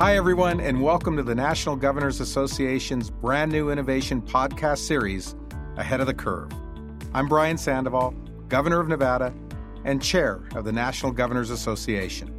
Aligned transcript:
Hi, 0.00 0.14
everyone, 0.14 0.60
and 0.60 0.80
welcome 0.80 1.16
to 1.16 1.24
the 1.24 1.34
National 1.34 1.74
Governors 1.74 2.20
Association's 2.20 3.10
brand 3.10 3.50
new 3.50 3.70
innovation 3.70 4.22
podcast 4.22 4.78
series, 4.78 5.34
Ahead 5.76 6.00
of 6.00 6.06
the 6.06 6.14
Curve. 6.14 6.52
I'm 7.14 7.26
Brian 7.26 7.58
Sandoval, 7.58 8.14
Governor 8.48 8.78
of 8.78 8.86
Nevada 8.86 9.34
and 9.84 10.00
Chair 10.00 10.44
of 10.54 10.64
the 10.64 10.70
National 10.70 11.10
Governors 11.10 11.50
Association. 11.50 12.32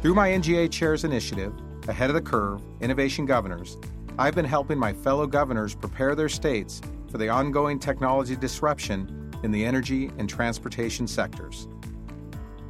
Through 0.00 0.14
my 0.14 0.30
NGA 0.30 0.70
Chairs 0.70 1.04
initiative, 1.04 1.52
Ahead 1.86 2.08
of 2.08 2.14
the 2.14 2.22
Curve 2.22 2.62
Innovation 2.80 3.26
Governors, 3.26 3.76
I've 4.18 4.34
been 4.34 4.46
helping 4.46 4.78
my 4.78 4.94
fellow 4.94 5.26
governors 5.26 5.74
prepare 5.74 6.14
their 6.14 6.30
states 6.30 6.80
for 7.10 7.18
the 7.18 7.28
ongoing 7.28 7.78
technology 7.78 8.36
disruption 8.36 9.30
in 9.42 9.50
the 9.50 9.66
energy 9.66 10.10
and 10.16 10.30
transportation 10.30 11.06
sectors. 11.06 11.68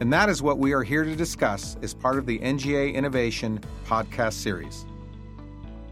And 0.00 0.10
that 0.14 0.30
is 0.30 0.42
what 0.42 0.58
we 0.58 0.72
are 0.72 0.82
here 0.82 1.04
to 1.04 1.14
discuss 1.14 1.76
as 1.82 1.92
part 1.92 2.16
of 2.16 2.24
the 2.24 2.38
NGA 2.38 2.94
Innovation 2.94 3.60
podcast 3.84 4.32
series. 4.32 4.86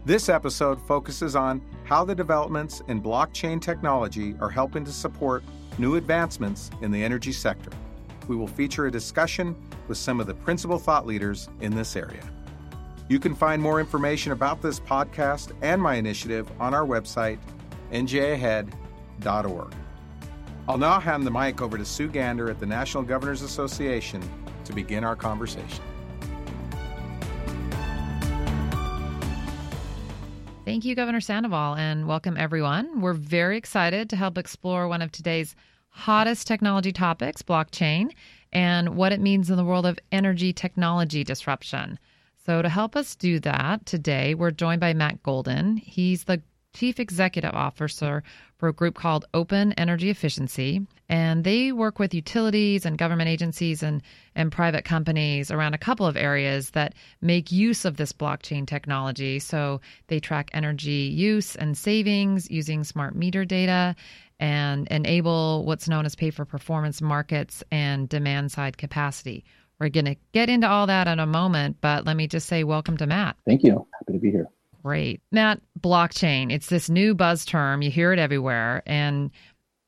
This 0.03 0.29
episode 0.29 0.81
focuses 0.81 1.35
on 1.35 1.61
how 1.83 2.03
the 2.03 2.15
developments 2.15 2.81
in 2.87 3.03
blockchain 3.03 3.61
technology 3.61 4.35
are 4.39 4.49
helping 4.49 4.83
to 4.85 4.91
support 4.91 5.43
new 5.77 5.95
advancements 5.95 6.71
in 6.81 6.89
the 6.89 7.03
energy 7.03 7.31
sector. 7.31 7.69
We 8.27 8.35
will 8.35 8.47
feature 8.47 8.87
a 8.87 8.91
discussion 8.91 9.55
with 9.87 9.99
some 9.99 10.19
of 10.19 10.25
the 10.25 10.33
principal 10.33 10.79
thought 10.79 11.05
leaders 11.05 11.49
in 11.61 11.75
this 11.75 11.95
area. 11.95 12.27
You 13.09 13.19
can 13.19 13.35
find 13.35 13.61
more 13.61 13.79
information 13.79 14.31
about 14.31 14.61
this 14.61 14.79
podcast 14.79 15.51
and 15.61 15.79
my 15.79 15.95
initiative 15.95 16.49
on 16.59 16.73
our 16.73 16.85
website, 16.85 17.37
ngaahead.org. 17.91 19.75
I'll 20.69 20.77
now 20.77 20.99
hand 20.99 21.25
the 21.25 21.31
mic 21.31 21.63
over 21.63 21.79
to 21.79 21.83
Sue 21.83 22.07
Gander 22.07 22.47
at 22.47 22.59
the 22.59 22.65
National 22.67 23.01
Governors 23.01 23.41
Association 23.41 24.21
to 24.65 24.71
begin 24.71 25.03
our 25.03 25.15
conversation. 25.15 25.83
Thank 30.65 30.85
you, 30.85 30.93
Governor 30.93 31.21
Sandoval, 31.21 31.73
and 31.73 32.07
welcome 32.07 32.37
everyone. 32.37 33.01
We're 33.01 33.13
very 33.13 33.57
excited 33.57 34.11
to 34.11 34.15
help 34.15 34.37
explore 34.37 34.87
one 34.87 35.01
of 35.01 35.11
today's 35.11 35.55
hottest 35.89 36.45
technology 36.45 36.91
topics, 36.91 37.41
blockchain, 37.41 38.11
and 38.53 38.95
what 38.95 39.11
it 39.11 39.19
means 39.19 39.49
in 39.49 39.57
the 39.57 39.65
world 39.65 39.87
of 39.87 39.97
energy 40.11 40.53
technology 40.53 41.23
disruption. 41.23 41.97
So, 42.45 42.61
to 42.61 42.69
help 42.69 42.95
us 42.95 43.15
do 43.15 43.39
that 43.39 43.87
today, 43.87 44.35
we're 44.35 44.51
joined 44.51 44.81
by 44.81 44.93
Matt 44.93 45.23
Golden. 45.23 45.77
He's 45.77 46.25
the 46.25 46.43
Chief 46.73 46.99
Executive 46.99 47.53
Officer 47.53 48.23
for 48.57 48.69
a 48.69 48.73
group 48.73 48.95
called 48.95 49.25
Open 49.33 49.73
Energy 49.73 50.09
Efficiency. 50.09 50.85
And 51.09 51.43
they 51.43 51.71
work 51.71 51.97
with 51.97 52.13
utilities 52.13 52.85
and 52.85 52.97
government 52.97 53.29
agencies 53.29 53.81
and, 53.81 54.01
and 54.35 54.51
private 54.51 54.85
companies 54.85 55.49
around 55.49 55.73
a 55.73 55.79
couple 55.79 56.05
of 56.05 56.15
areas 56.15 56.71
that 56.71 56.93
make 57.21 57.51
use 57.51 57.85
of 57.85 57.97
this 57.97 58.13
blockchain 58.13 58.67
technology. 58.67 59.39
So 59.39 59.81
they 60.07 60.19
track 60.19 60.51
energy 60.53 61.11
use 61.13 61.55
and 61.55 61.77
savings 61.77 62.49
using 62.51 62.83
smart 62.83 63.15
meter 63.15 63.45
data 63.45 63.95
and 64.39 64.87
enable 64.89 65.65
what's 65.65 65.89
known 65.89 66.05
as 66.05 66.15
pay 66.15 66.29
for 66.29 66.45
performance 66.45 67.01
markets 67.01 67.63
and 67.71 68.07
demand 68.07 68.51
side 68.51 68.77
capacity. 68.77 69.43
We're 69.79 69.89
going 69.89 70.05
to 70.05 70.15
get 70.33 70.49
into 70.49 70.67
all 70.67 70.87
that 70.87 71.07
in 71.07 71.19
a 71.19 71.25
moment, 71.25 71.77
but 71.81 72.05
let 72.05 72.15
me 72.15 72.27
just 72.27 72.47
say 72.47 72.63
welcome 72.63 72.97
to 72.97 73.07
Matt. 73.07 73.37
Thank 73.45 73.63
you. 73.63 73.87
Happy 73.93 74.13
to 74.13 74.19
be 74.19 74.31
here. 74.31 74.47
Great. 74.83 75.21
Matt, 75.31 75.61
blockchain, 75.79 76.51
it's 76.51 76.67
this 76.67 76.89
new 76.89 77.13
buzz 77.13 77.45
term. 77.45 77.81
You 77.81 77.91
hear 77.91 78.13
it 78.13 78.19
everywhere. 78.19 78.81
And, 78.85 79.31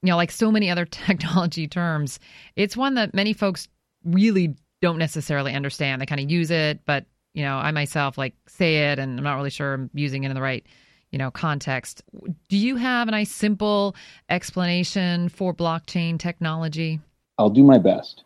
you 0.02 0.10
know, 0.10 0.18
like 0.18 0.32
so 0.32 0.52
many 0.52 0.70
other 0.70 0.86
technology 0.86 1.68
terms, 1.68 2.20
it's 2.56 2.76
one 2.76 2.96
that 2.96 3.14
many 3.14 3.34
folks 3.34 3.68
really 4.04 4.56
don't 4.82 4.98
necessarily 4.98 5.54
understand. 5.54 6.02
They 6.02 6.06
kind 6.06 6.22
of 6.22 6.30
use 6.30 6.52
it, 6.52 6.82
but, 6.86 7.06
you 7.34 7.44
know, 7.44 7.56
I 7.56 7.72
myself 7.72 8.18
like 8.18 8.34
say 8.48 8.92
it 8.92 9.00
and 9.00 9.18
I'm 9.18 9.24
not 9.24 9.36
really 9.36 9.50
sure 9.50 9.74
I'm 9.74 9.90
using 9.94 10.24
it 10.24 10.30
in 10.30 10.36
the 10.36 10.42
right, 10.42 10.66
you 11.12 11.18
know, 11.18 11.32
context. 11.32 12.04
Do 12.50 12.58
you 12.58 12.76
have 12.76 13.08
a 13.08 13.12
nice 13.12 13.32
simple 13.32 13.96
explanation 14.30 15.30
for 15.30 15.54
blockchain 15.54 16.20
technology? 16.20 17.00
I'll 17.38 17.50
do 17.50 17.64
my 17.64 17.78
best. 17.78 18.24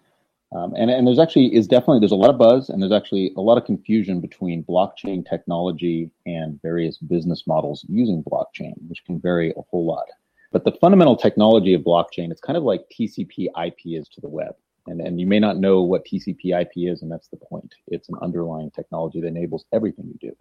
Um, 0.51 0.73
and, 0.75 0.89
and 0.89 1.05
there's 1.05 1.19
actually 1.19 1.53
is 1.55 1.67
definitely 1.67 1.99
there's 1.99 2.11
a 2.11 2.15
lot 2.15 2.29
of 2.29 2.37
buzz 2.37 2.69
and 2.69 2.81
there's 2.81 2.91
actually 2.91 3.33
a 3.35 3.41
lot 3.41 3.57
of 3.57 3.65
confusion 3.65 4.21
between 4.21 4.63
blockchain 4.63 5.27
technology 5.27 6.11
and 6.25 6.61
various 6.61 6.97
business 6.97 7.43
models 7.47 7.85
using 7.89 8.23
blockchain, 8.23 8.73
which 8.87 9.03
can 9.05 9.19
vary 9.19 9.51
a 9.51 9.61
whole 9.69 9.85
lot. 9.85 10.05
But 10.51 10.63
the 10.63 10.71
fundamental 10.79 11.17
technology 11.17 11.73
of 11.73 11.81
blockchain, 11.81 12.31
it's 12.31 12.41
kind 12.41 12.55
of 12.55 12.63
like 12.63 12.85
TCP 12.89 13.47
IP 13.65 13.77
is 13.85 14.07
to 14.09 14.21
the 14.21 14.29
web. 14.29 14.55
And, 14.87 15.01
and 15.01 15.19
you 15.19 15.25
may 15.25 15.39
not 15.39 15.57
know 15.57 15.81
what 15.81 16.05
TCP 16.05 16.59
IP 16.61 16.71
is, 16.75 17.01
and 17.01 17.11
that's 17.11 17.27
the 17.27 17.37
point. 17.37 17.73
It's 17.87 18.07
an 18.09 18.15
underlying 18.21 18.71
technology 18.71 19.19
that 19.19 19.27
enables 19.27 19.65
everything 19.73 20.07
you 20.07 20.29
do. 20.29 20.35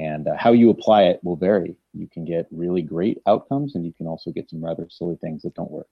And 0.00 0.28
uh, 0.28 0.36
how 0.36 0.52
you 0.52 0.70
apply 0.70 1.04
it 1.04 1.20
will 1.22 1.36
vary. 1.36 1.76
You 1.92 2.08
can 2.08 2.24
get 2.24 2.48
really 2.50 2.82
great 2.82 3.18
outcomes, 3.26 3.74
and 3.74 3.84
you 3.84 3.92
can 3.92 4.06
also 4.06 4.30
get 4.30 4.48
some 4.50 4.64
rather 4.64 4.88
silly 4.90 5.16
things 5.16 5.42
that 5.42 5.54
don't 5.54 5.70
work. 5.70 5.90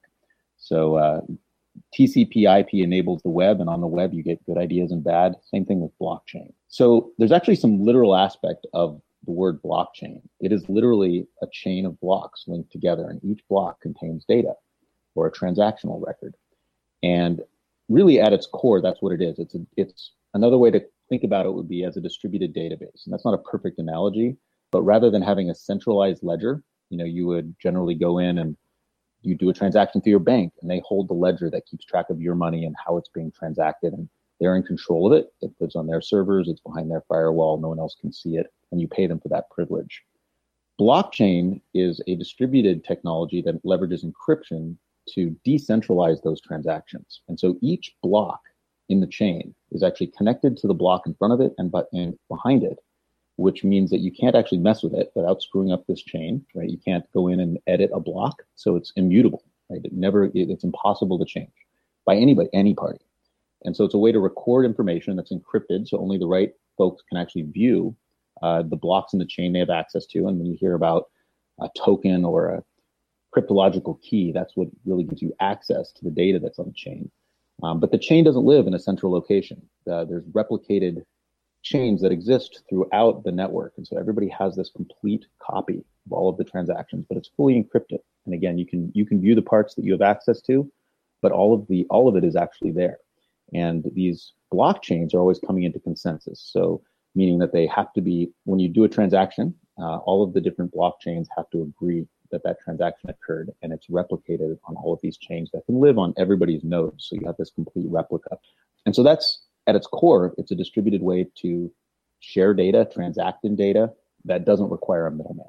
So 0.57 0.95
uh, 0.95 1.21
TCP 1.97 2.59
IP 2.59 2.73
enables 2.73 3.21
the 3.21 3.29
web, 3.29 3.61
and 3.61 3.69
on 3.69 3.81
the 3.81 3.87
web, 3.87 4.13
you 4.13 4.21
get 4.21 4.45
good 4.45 4.57
ideas 4.57 4.91
and 4.91 5.03
bad. 5.03 5.35
Same 5.51 5.65
thing 5.65 5.79
with 5.79 5.97
blockchain. 5.99 6.51
So 6.67 7.11
there's 7.17 7.31
actually 7.31 7.55
some 7.55 7.83
literal 7.83 8.15
aspect 8.15 8.67
of 8.73 9.01
the 9.25 9.31
word 9.31 9.61
blockchain. 9.63 10.21
It 10.41 10.51
is 10.51 10.67
literally 10.67 11.27
a 11.41 11.47
chain 11.51 11.85
of 11.85 11.99
blocks 11.99 12.43
linked 12.47 12.71
together, 12.71 13.07
and 13.09 13.23
each 13.23 13.41
block 13.49 13.81
contains 13.81 14.25
data 14.25 14.53
or 15.15 15.27
a 15.27 15.31
transactional 15.31 16.05
record. 16.05 16.35
And 17.01 17.41
really, 17.87 18.19
at 18.19 18.33
its 18.33 18.47
core, 18.47 18.81
that's 18.81 19.01
what 19.01 19.13
it 19.13 19.21
is. 19.21 19.39
It's 19.39 19.55
a, 19.55 19.59
it's 19.77 20.11
another 20.33 20.57
way 20.57 20.71
to 20.71 20.83
think 21.07 21.23
about 21.23 21.45
it 21.45 21.53
would 21.53 21.69
be 21.69 21.85
as 21.85 21.95
a 21.95 22.01
distributed 22.01 22.53
database, 22.53 23.05
and 23.05 23.13
that's 23.13 23.25
not 23.25 23.33
a 23.33 23.49
perfect 23.49 23.79
analogy. 23.79 24.35
But 24.71 24.81
rather 24.81 25.09
than 25.09 25.21
having 25.21 25.49
a 25.49 25.55
centralized 25.55 26.23
ledger, 26.23 26.61
you 26.89 26.97
know, 26.97 27.05
you 27.05 27.25
would 27.27 27.55
generally 27.61 27.95
go 27.95 28.19
in 28.19 28.37
and 28.39 28.57
you 29.25 29.35
do 29.35 29.49
a 29.49 29.53
transaction 29.53 30.01
through 30.01 30.11
your 30.11 30.19
bank 30.19 30.53
and 30.61 30.69
they 30.69 30.81
hold 30.85 31.07
the 31.07 31.13
ledger 31.13 31.49
that 31.49 31.65
keeps 31.65 31.85
track 31.85 32.09
of 32.09 32.21
your 32.21 32.35
money 32.35 32.65
and 32.65 32.75
how 32.85 32.97
it's 32.97 33.09
being 33.09 33.31
transacted 33.31 33.93
and 33.93 34.07
they're 34.39 34.55
in 34.55 34.63
control 34.63 35.07
of 35.07 35.17
it. 35.17 35.31
It 35.41 35.51
lives 35.59 35.75
on 35.75 35.87
their 35.87 36.01
servers, 36.01 36.47
it's 36.47 36.61
behind 36.61 36.91
their 36.91 37.03
firewall, 37.07 37.57
no 37.57 37.69
one 37.69 37.79
else 37.79 37.95
can 37.99 38.11
see 38.11 38.37
it, 38.37 38.47
and 38.71 38.81
you 38.81 38.87
pay 38.87 39.07
them 39.07 39.19
for 39.19 39.29
that 39.29 39.49
privilege. 39.49 40.03
Blockchain 40.79 41.61
is 41.73 42.01
a 42.07 42.15
distributed 42.15 42.83
technology 42.83 43.41
that 43.43 43.63
leverages 43.63 44.05
encryption 44.05 44.75
to 45.09 45.35
decentralize 45.47 46.21
those 46.21 46.41
transactions. 46.41 47.21
And 47.29 47.39
so 47.39 47.57
each 47.61 47.95
block 48.03 48.41
in 48.89 48.99
the 48.99 49.07
chain 49.07 49.55
is 49.71 49.83
actually 49.83 50.07
connected 50.07 50.57
to 50.57 50.67
the 50.67 50.73
block 50.73 51.07
in 51.07 51.13
front 51.15 51.33
of 51.33 51.41
it 51.41 51.53
and, 51.57 51.71
behind 52.29 52.63
it 52.63 52.77
which 53.37 53.63
means 53.63 53.89
that 53.89 53.99
you 53.99 54.11
can't 54.11 54.35
actually 54.35 54.59
mess 54.59 54.81
with 54.83 54.93
it 54.93 55.11
without 55.15 55.41
screwing 55.41 55.71
up 55.71 55.85
this 55.85 56.01
chain, 56.01 56.45
right? 56.53 56.69
You 56.69 56.77
can't 56.77 57.09
go 57.13 57.27
in 57.27 57.39
and 57.39 57.59
edit 57.67 57.91
a 57.93 57.99
block, 57.99 58.43
so 58.55 58.75
it's 58.75 58.93
immutable, 58.95 59.43
right? 59.69 59.81
It 59.83 59.93
never, 59.93 60.25
it, 60.25 60.31
it's 60.35 60.63
impossible 60.63 61.19
to 61.19 61.25
change 61.25 61.51
by 62.05 62.15
anybody, 62.15 62.49
any 62.53 62.73
party. 62.73 62.99
And 63.63 63.75
so 63.75 63.83
it's 63.83 63.95
a 63.95 63.99
way 63.99 64.11
to 64.11 64.19
record 64.19 64.65
information 64.65 65.15
that's 65.15 65.33
encrypted, 65.33 65.87
so 65.87 65.97
only 65.97 66.17
the 66.17 66.27
right 66.27 66.53
folks 66.77 67.03
can 67.09 67.17
actually 67.17 67.43
view 67.43 67.95
uh, 68.41 68.63
the 68.63 68.75
blocks 68.75 69.13
in 69.13 69.19
the 69.19 69.25
chain 69.25 69.53
they 69.53 69.59
have 69.59 69.69
access 69.69 70.05
to. 70.07 70.27
And 70.27 70.37
when 70.37 70.47
you 70.47 70.57
hear 70.59 70.73
about 70.73 71.09
a 71.59 71.69
token 71.75 72.25
or 72.25 72.49
a 72.49 72.63
cryptological 73.35 74.01
key, 74.01 74.31
that's 74.31 74.55
what 74.55 74.67
really 74.85 75.03
gives 75.03 75.21
you 75.21 75.33
access 75.39 75.91
to 75.93 76.03
the 76.03 76.11
data 76.11 76.39
that's 76.39 76.59
on 76.59 76.67
the 76.67 76.73
chain. 76.73 77.09
Um, 77.63 77.79
but 77.79 77.91
the 77.91 77.97
chain 77.97 78.23
doesn't 78.23 78.45
live 78.45 78.67
in 78.67 78.73
a 78.73 78.79
central 78.79 79.11
location. 79.11 79.61
Uh, 79.89 80.05
there's 80.05 80.25
replicated 80.25 81.03
chains 81.65 82.01
that 82.01 82.11
exist 82.11 82.61
throughout 82.69 83.23
the 83.23 83.31
network. 83.31 83.73
And 83.75 83.85
so 83.85 83.97
everybody 83.97 84.29
has 84.29 84.55
this 84.55 84.69
complete 84.69 85.25
copy 85.39 85.83
of 86.05 86.13
all 86.13 86.29
of 86.29 86.37
the 86.37 86.43
transactions, 86.43 87.05
but 87.09 87.17
it's 87.17 87.31
fully 87.35 87.55
encrypted. 87.55 87.99
And 88.25 88.33
again, 88.33 88.57
you 88.57 88.65
can 88.65 88.91
you 88.93 89.05
can 89.05 89.19
view 89.19 89.35
the 89.35 89.41
parts 89.41 89.73
that 89.75 89.83
you 89.83 89.91
have 89.91 90.01
access 90.01 90.41
to, 90.43 90.71
but 91.21 91.31
all 91.31 91.53
of 91.53 91.67
the 91.67 91.85
all 91.89 92.07
of 92.07 92.15
it 92.15 92.23
is 92.23 92.35
actually 92.35 92.71
there. 92.71 92.99
And 93.53 93.83
these 93.93 94.33
blockchains 94.53 95.13
are 95.13 95.19
always 95.19 95.39
coming 95.39 95.63
into 95.63 95.79
consensus. 95.79 96.39
So 96.53 96.81
meaning 97.15 97.39
that 97.39 97.51
they 97.51 97.65
have 97.67 97.91
to 97.93 98.01
be 98.01 98.31
when 98.43 98.59
you 98.59 98.69
do 98.69 98.83
a 98.83 98.89
transaction, 98.89 99.55
uh, 99.79 99.97
all 99.97 100.23
of 100.23 100.33
the 100.33 100.41
different 100.41 100.73
blockchains 100.73 101.25
have 101.35 101.49
to 101.49 101.63
agree 101.63 102.07
that 102.31 102.43
that 102.43 102.59
transaction 102.59 103.09
occurred 103.09 103.51
and 103.61 103.71
it's 103.73 103.87
replicated 103.87 104.57
on 104.65 104.75
all 104.75 104.93
of 104.93 104.99
these 105.01 105.17
chains 105.17 105.49
that 105.53 105.65
can 105.65 105.79
live 105.79 105.97
on 105.97 106.13
everybody's 106.17 106.63
nodes. 106.63 107.07
So 107.07 107.15
you 107.15 107.25
have 107.25 107.37
this 107.37 107.51
complete 107.51 107.87
replica. 107.89 108.37
And 108.85 108.95
so 108.95 109.03
that's 109.03 109.44
at 109.67 109.75
its 109.75 109.87
core, 109.87 110.33
it's 110.37 110.51
a 110.51 110.55
distributed 110.55 111.01
way 111.01 111.27
to 111.41 111.71
share 112.19 112.53
data, 112.53 112.87
transact 112.91 113.45
in 113.45 113.55
data 113.55 113.91
that 114.25 114.45
doesn't 114.45 114.69
require 114.69 115.07
a 115.07 115.11
middleman. 115.11 115.45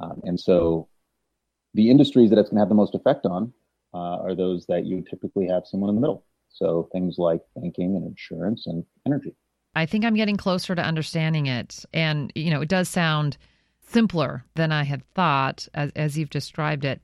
Um, 0.00 0.20
and 0.24 0.38
so 0.38 0.88
the 1.74 1.90
industries 1.90 2.30
that 2.30 2.38
it's 2.38 2.48
going 2.50 2.56
to 2.56 2.62
have 2.62 2.68
the 2.68 2.74
most 2.74 2.94
effect 2.94 3.26
on 3.26 3.52
uh, 3.94 4.18
are 4.22 4.34
those 4.34 4.66
that 4.66 4.86
you 4.86 5.04
typically 5.08 5.46
have 5.48 5.66
someone 5.66 5.90
in 5.90 5.96
the 5.96 6.00
middle. 6.00 6.24
So 6.48 6.88
things 6.92 7.16
like 7.18 7.40
banking 7.54 7.96
and 7.96 8.06
insurance 8.06 8.66
and 8.66 8.84
energy. 9.06 9.34
I 9.74 9.86
think 9.86 10.04
I'm 10.04 10.16
getting 10.16 10.36
closer 10.36 10.74
to 10.74 10.82
understanding 10.82 11.46
it. 11.46 11.84
And, 11.92 12.32
you 12.34 12.50
know, 12.50 12.60
it 12.60 12.68
does 12.68 12.88
sound 12.88 13.36
simpler 13.80 14.44
than 14.56 14.72
I 14.72 14.82
had 14.82 15.04
thought 15.14 15.68
as, 15.74 15.92
as 15.94 16.18
you've 16.18 16.30
described 16.30 16.84
it. 16.84 17.00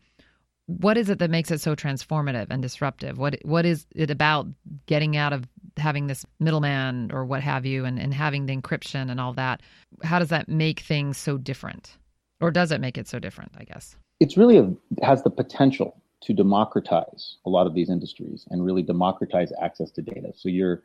What 0.66 0.98
is 0.98 1.08
it 1.08 1.18
that 1.20 1.30
makes 1.30 1.50
it 1.50 1.60
so 1.60 1.76
transformative 1.76 2.48
and 2.50 2.60
disruptive? 2.60 3.18
What 3.18 3.38
what 3.44 3.64
is 3.64 3.86
it 3.94 4.10
about 4.10 4.48
getting 4.86 5.16
out 5.16 5.32
of 5.32 5.48
having 5.76 6.06
this 6.06 6.24
middleman 6.40 7.10
or 7.12 7.24
what 7.24 7.42
have 7.42 7.66
you 7.66 7.84
and, 7.84 7.98
and 7.98 8.14
having 8.14 8.46
the 8.46 8.56
encryption 8.56 9.10
and 9.10 9.20
all 9.20 9.32
that. 9.34 9.60
How 10.02 10.18
does 10.18 10.30
that 10.30 10.48
make 10.48 10.80
things 10.80 11.18
so 11.18 11.36
different? 11.36 11.96
Or 12.40 12.50
does 12.50 12.72
it 12.72 12.80
make 12.80 12.98
it 12.98 13.08
so 13.08 13.18
different, 13.18 13.52
I 13.56 13.64
guess? 13.64 13.96
It's 14.20 14.36
really 14.36 14.58
a, 14.58 14.72
has 15.02 15.22
the 15.22 15.30
potential 15.30 16.00
to 16.22 16.32
democratize 16.32 17.36
a 17.44 17.50
lot 17.50 17.66
of 17.66 17.74
these 17.74 17.90
industries 17.90 18.46
and 18.50 18.64
really 18.64 18.82
democratize 18.82 19.52
access 19.60 19.90
to 19.92 20.02
data. 20.02 20.32
So 20.34 20.48
you're 20.48 20.82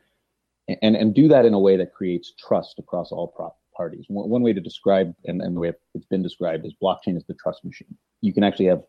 and 0.68 0.94
and 0.94 1.14
do 1.14 1.28
that 1.28 1.44
in 1.44 1.54
a 1.54 1.58
way 1.58 1.76
that 1.76 1.92
creates 1.92 2.32
trust 2.38 2.78
across 2.78 3.10
all 3.10 3.34
parties. 3.74 4.04
One, 4.08 4.42
way 4.42 4.52
to 4.52 4.60
describe 4.60 5.14
and, 5.24 5.40
and 5.40 5.56
the 5.56 5.60
way 5.60 5.72
it's 5.94 6.06
been 6.06 6.22
described 6.22 6.66
is 6.66 6.74
blockchain 6.80 7.16
is 7.16 7.24
the 7.24 7.34
trust 7.34 7.64
machine. 7.64 7.96
You 8.20 8.32
can 8.32 8.44
actually 8.44 8.66
have 8.66 8.82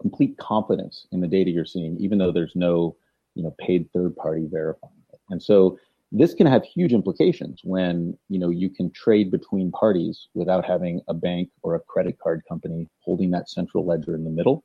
complete 0.00 0.36
confidence 0.38 1.06
in 1.12 1.20
the 1.20 1.26
data 1.26 1.50
you're 1.50 1.64
seeing, 1.64 1.96
even 1.98 2.18
though 2.18 2.32
there's 2.32 2.54
no 2.54 2.96
you 3.34 3.42
know 3.42 3.54
paid 3.58 3.88
third 3.92 4.16
party 4.16 4.46
verifying 4.50 4.92
it. 5.12 5.20
And 5.30 5.42
so 5.42 5.78
this 6.10 6.32
can 6.32 6.46
have 6.46 6.64
huge 6.64 6.92
implications 6.92 7.60
when 7.64 8.16
you 8.28 8.38
know 8.38 8.50
you 8.50 8.70
can 8.70 8.90
trade 8.90 9.30
between 9.30 9.70
parties 9.70 10.28
without 10.34 10.64
having 10.64 11.02
a 11.08 11.14
bank 11.14 11.50
or 11.62 11.74
a 11.74 11.80
credit 11.80 12.18
card 12.18 12.42
company 12.48 12.88
holding 13.00 13.30
that 13.30 13.50
central 13.50 13.86
ledger 13.86 14.14
in 14.14 14.24
the 14.24 14.30
middle. 14.30 14.64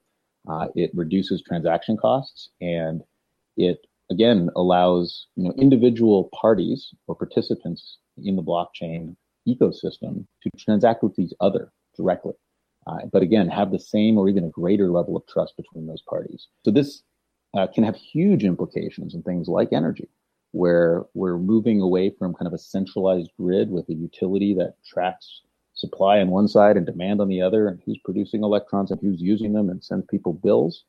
Uh, 0.49 0.67
it 0.75 0.91
reduces 0.93 1.41
transaction 1.41 1.95
costs 1.95 2.49
and 2.59 3.01
it 3.55 3.85
again 4.11 4.49
allows 4.55 5.27
you 5.35 5.43
know 5.43 5.53
individual 5.57 6.29
parties 6.33 6.93
or 7.07 7.15
participants 7.15 7.97
in 8.23 8.35
the 8.35 8.43
blockchain 8.43 9.15
ecosystem 9.47 10.25
to 10.41 10.49
transact 10.57 11.03
with 11.03 11.17
each 11.19 11.33
other 11.39 11.71
directly. 11.95 12.33
Uh, 12.85 13.05
but 13.11 13.23
again, 13.23 13.47
have 13.47 13.71
the 13.71 13.79
same 13.79 14.17
or 14.17 14.27
even 14.27 14.43
a 14.43 14.49
greater 14.49 14.91
level 14.91 15.15
of 15.15 15.25
trust 15.27 15.55
between 15.55 15.87
those 15.87 16.01
parties. 16.01 16.47
So 16.65 16.71
this 16.71 17.03
uh, 17.53 17.67
can 17.67 17.83
have 17.83 17.95
huge 17.95 18.43
implications 18.43 19.13
in 19.13 19.23
things 19.23 19.47
like 19.47 19.71
energy, 19.71 20.09
where 20.51 21.05
we're 21.13 21.37
moving 21.37 21.81
away 21.81 22.09
from 22.17 22.33
kind 22.33 22.47
of 22.47 22.53
a 22.53 22.57
centralized 22.57 23.31
grid 23.39 23.69
with 23.69 23.87
a 23.89 23.93
utility 23.93 24.53
that 24.55 24.75
tracks 24.85 25.41
supply 25.75 26.19
on 26.19 26.29
one 26.29 26.47
side 26.47 26.77
and 26.77 26.85
demand 26.85 27.21
on 27.21 27.27
the 27.27 27.41
other, 27.41 27.67
and 27.67 27.81
who's 27.85 27.99
producing 28.03 28.43
electrons 28.43 28.91
and 28.91 28.99
who's 29.01 29.21
using 29.21 29.53
them 29.53 29.69
and 29.69 29.83
sends 29.83 30.05
people 30.07 30.33
bills. 30.33 30.83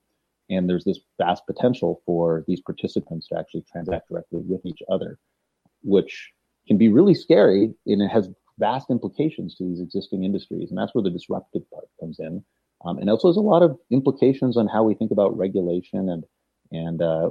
And 0.50 0.68
there's 0.68 0.84
this 0.84 1.00
vast 1.18 1.46
potential 1.46 2.02
for 2.04 2.44
these 2.46 2.60
participants 2.60 3.28
to 3.28 3.38
actually 3.38 3.64
transact 3.70 4.08
directly 4.10 4.40
with 4.44 4.66
each 4.66 4.82
other, 4.90 5.18
which 5.82 6.32
can 6.66 6.76
be 6.76 6.88
really 6.88 7.14
scary 7.14 7.74
and 7.86 8.02
it 8.02 8.08
has 8.08 8.28
vast 8.58 8.90
implications 8.90 9.54
to 9.56 9.64
these 9.64 9.80
existing 9.80 10.24
industries. 10.24 10.70
And 10.70 10.78
that's 10.78 10.94
where 10.94 11.02
the 11.02 11.10
disruptive 11.10 11.62
part 11.70 11.88
comes 12.00 12.18
in. 12.18 12.44
Um, 12.84 12.98
and 12.98 13.08
also, 13.08 13.28
there's 13.28 13.36
a 13.36 13.40
lot 13.40 13.62
of 13.62 13.78
implications 13.90 14.56
on 14.56 14.68
how 14.68 14.84
we 14.84 14.94
think 14.94 15.10
about 15.10 15.36
regulation 15.36 16.08
and 16.08 16.24
and 16.70 17.00
uh, 17.00 17.30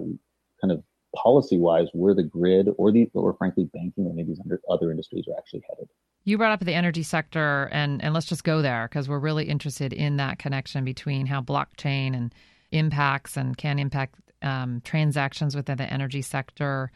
kind 0.61 0.71
of 0.71 0.83
policy 1.15 1.57
wise 1.57 1.87
where 1.93 2.15
the 2.15 2.23
grid 2.23 2.67
or 2.77 2.91
the 2.91 3.09
or 3.13 3.35
frankly 3.35 3.69
banking 3.73 4.05
or 4.05 4.13
maybe 4.13 4.29
these 4.29 4.41
other 4.69 4.89
industries 4.89 5.25
are 5.27 5.37
actually 5.37 5.61
headed. 5.69 5.87
You 6.23 6.37
brought 6.37 6.53
up 6.53 6.61
the 6.61 6.73
energy 6.73 7.03
sector, 7.03 7.69
and 7.71 8.03
and 8.03 8.13
let's 8.13 8.25
just 8.25 8.43
go 8.43 8.61
there 8.61 8.87
because 8.89 9.07
we're 9.07 9.19
really 9.19 9.45
interested 9.45 9.93
in 9.93 10.17
that 10.17 10.39
connection 10.39 10.83
between 10.85 11.25
how 11.25 11.41
blockchain 11.41 12.15
and 12.15 12.33
impacts 12.71 13.37
and 13.37 13.55
can 13.57 13.77
impact 13.77 14.15
um, 14.41 14.81
transactions 14.83 15.55
within 15.55 15.77
the 15.77 15.91
energy 15.91 16.21
sector. 16.21 16.91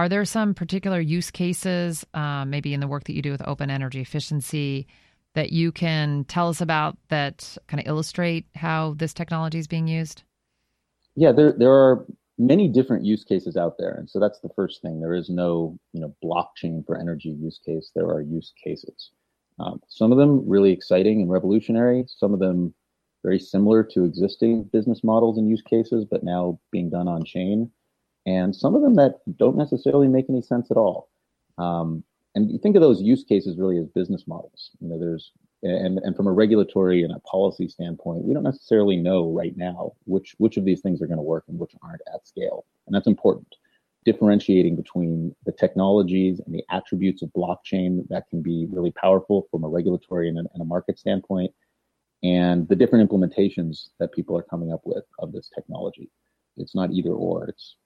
Are 0.00 0.08
there 0.08 0.24
some 0.24 0.54
particular 0.54 0.98
use 0.98 1.30
cases, 1.30 2.06
uh, 2.14 2.46
maybe 2.46 2.72
in 2.72 2.80
the 2.80 2.88
work 2.88 3.04
that 3.04 3.12
you 3.12 3.20
do 3.20 3.32
with 3.32 3.46
open 3.46 3.68
energy 3.68 4.00
efficiency, 4.00 4.86
that 5.34 5.52
you 5.52 5.72
can 5.72 6.24
tell 6.24 6.48
us 6.48 6.62
about 6.62 6.96
that 7.08 7.58
kind 7.68 7.82
of 7.82 7.86
illustrate 7.86 8.46
how 8.54 8.94
this 8.96 9.12
technology 9.12 9.58
is 9.58 9.66
being 9.66 9.86
used? 9.86 10.22
Yeah, 11.16 11.32
there 11.32 11.52
there 11.52 11.72
are 11.72 12.06
many 12.38 12.66
different 12.66 13.04
use 13.04 13.24
cases 13.24 13.58
out 13.58 13.74
there, 13.78 13.92
and 13.92 14.08
so 14.08 14.18
that's 14.18 14.40
the 14.40 14.48
first 14.56 14.80
thing. 14.80 15.02
There 15.02 15.12
is 15.12 15.28
no 15.28 15.78
you 15.92 16.00
know 16.00 16.14
blockchain 16.24 16.82
for 16.86 16.98
energy 16.98 17.36
use 17.38 17.60
case. 17.62 17.90
There 17.94 18.06
are 18.06 18.22
use 18.22 18.54
cases. 18.64 19.10
Um, 19.58 19.82
some 19.86 20.12
of 20.12 20.16
them 20.16 20.48
really 20.48 20.72
exciting 20.72 21.20
and 21.20 21.30
revolutionary. 21.30 22.06
Some 22.08 22.32
of 22.32 22.40
them 22.40 22.72
very 23.22 23.38
similar 23.38 23.84
to 23.92 24.04
existing 24.04 24.62
business 24.72 25.04
models 25.04 25.36
and 25.36 25.50
use 25.50 25.60
cases, 25.60 26.06
but 26.10 26.24
now 26.24 26.58
being 26.72 26.88
done 26.88 27.06
on 27.06 27.22
chain 27.22 27.70
and 28.26 28.54
some 28.54 28.74
of 28.74 28.82
them 28.82 28.94
that 28.96 29.20
don't 29.36 29.56
necessarily 29.56 30.08
make 30.08 30.26
any 30.28 30.42
sense 30.42 30.70
at 30.70 30.76
all. 30.76 31.08
Um, 31.58 32.04
and 32.34 32.50
you 32.50 32.58
think 32.58 32.76
of 32.76 32.82
those 32.82 33.02
use 33.02 33.24
cases 33.24 33.58
really 33.58 33.78
as 33.78 33.86
business 33.88 34.26
models. 34.26 34.70
You 34.80 34.88
know, 34.88 34.98
there's 34.98 35.32
and 35.62 35.98
and 35.98 36.16
from 36.16 36.26
a 36.26 36.32
regulatory 36.32 37.02
and 37.02 37.12
a 37.12 37.20
policy 37.20 37.68
standpoint, 37.68 38.24
we 38.24 38.32
don't 38.32 38.42
necessarily 38.42 38.96
know 38.96 39.30
right 39.30 39.56
now 39.56 39.92
which 40.04 40.34
which 40.38 40.56
of 40.56 40.64
these 40.64 40.80
things 40.80 41.02
are 41.02 41.06
going 41.06 41.18
to 41.18 41.22
work 41.22 41.44
and 41.48 41.58
which 41.58 41.72
aren't 41.82 42.02
at 42.14 42.26
scale, 42.26 42.64
and 42.86 42.94
that's 42.94 43.06
important. 43.06 43.54
Differentiating 44.06 44.76
between 44.76 45.34
the 45.44 45.52
technologies 45.52 46.40
and 46.44 46.54
the 46.54 46.64
attributes 46.70 47.20
of 47.22 47.28
blockchain 47.30 48.08
that 48.08 48.28
can 48.30 48.40
be 48.40 48.66
really 48.70 48.92
powerful 48.92 49.46
from 49.50 49.64
a 49.64 49.68
regulatory 49.68 50.28
and 50.28 50.38
and 50.38 50.62
a 50.62 50.64
market 50.64 50.98
standpoint, 50.98 51.52
and 52.22 52.66
the 52.68 52.76
different 52.76 53.10
implementations 53.10 53.90
that 53.98 54.12
people 54.12 54.36
are 54.38 54.42
coming 54.42 54.72
up 54.72 54.80
with 54.84 55.04
of 55.18 55.32
this 55.32 55.50
technology. 55.54 56.08
It's 56.56 56.74
not 56.74 56.92
either 56.92 57.12
or. 57.12 57.46
It's 57.48 57.76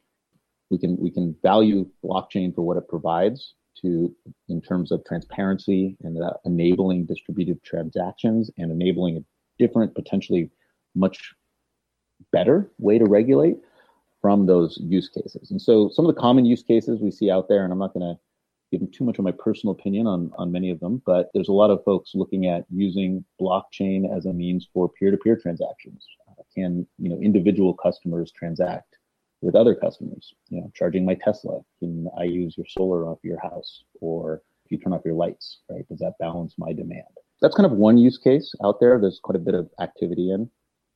we 0.71 0.79
can 0.79 0.97
we 0.97 1.11
can 1.11 1.37
value 1.43 1.89
blockchain 2.05 2.55
for 2.55 2.63
what 2.63 2.77
it 2.77 2.89
provides 2.89 3.55
to 3.81 4.15
in 4.49 4.61
terms 4.61 4.93
of 4.93 5.05
transparency 5.05 5.97
and 6.03 6.23
uh, 6.23 6.33
enabling 6.45 7.07
distributed 7.07 7.63
transactions 7.65 8.51
and 8.59 8.71
enabling 8.71 9.17
a 9.17 9.25
different 9.59 9.95
potentially 9.95 10.51
much 10.95 11.35
better 12.33 12.71
way 12.79 12.99
to 12.99 13.05
regulate 13.05 13.57
from 14.21 14.47
those 14.47 14.79
use 14.83 15.09
cases. 15.09 15.51
And 15.51 15.61
so 15.61 15.91
some 15.93 16.07
of 16.07 16.15
the 16.15 16.21
common 16.21 16.45
use 16.45 16.63
cases 16.63 17.01
we 17.01 17.11
see 17.11 17.31
out 17.31 17.49
there 17.49 17.65
and 17.65 17.73
i'm 17.73 17.79
not 17.79 17.93
going 17.93 18.15
to 18.15 18.19
give 18.77 18.91
too 18.91 19.05
much 19.05 19.19
of 19.19 19.25
my 19.25 19.33
personal 19.33 19.73
opinion 19.73 20.07
on 20.07 20.33
on 20.39 20.51
many 20.51 20.71
of 20.71 20.81
them 20.81 21.03
but 21.05 21.31
there's 21.35 21.49
a 21.49 21.53
lot 21.53 21.71
of 21.71 21.85
folks 21.85 22.13
looking 22.15 22.47
at 22.47 22.65
using 22.71 23.25
blockchain 23.41 24.17
as 24.17 24.27
a 24.27 24.33
means 24.33 24.69
for 24.73 24.89
peer-to-peer 24.89 25.37
transactions. 25.37 26.07
Uh, 26.29 26.43
can 26.55 26.87
you 26.99 27.09
know 27.09 27.19
individual 27.21 27.75
customers 27.75 28.33
transact 28.33 28.97
with 29.45 29.55
other 29.55 29.75
customers. 29.75 30.35
You 30.49 30.63
know, 30.63 30.73
charging 30.75 31.05
my 31.05 31.15
Tesla, 31.15 31.61
can 31.79 32.09
I 32.19 32.25
use 32.25 32.55
your 32.57 32.67
solar 32.69 33.07
off 33.07 33.19
your 33.23 33.39
house? 33.41 33.85
Or 34.01 34.43
if 34.65 34.73
you 34.73 34.79
turn 34.79 34.93
off 34.93 35.03
your 35.05 35.15
lights, 35.15 35.61
right? 35.71 35.87
Does 35.89 35.99
that 35.99 36.15
balance 36.19 36.55
my 36.59 36.73
demand? 36.73 37.03
That's 37.43 37.55
kind 37.55 37.71
of 37.71 37.73
one 37.73 37.99
use 37.99 38.19
case 38.19 38.53
out 38.65 38.81
there. 38.81 38.99
There's 38.99 39.21
quite 39.23 39.37
a 39.37 39.41
bit 39.41 39.55
of 39.55 39.69
activity 39.81 40.31
in. 40.31 40.51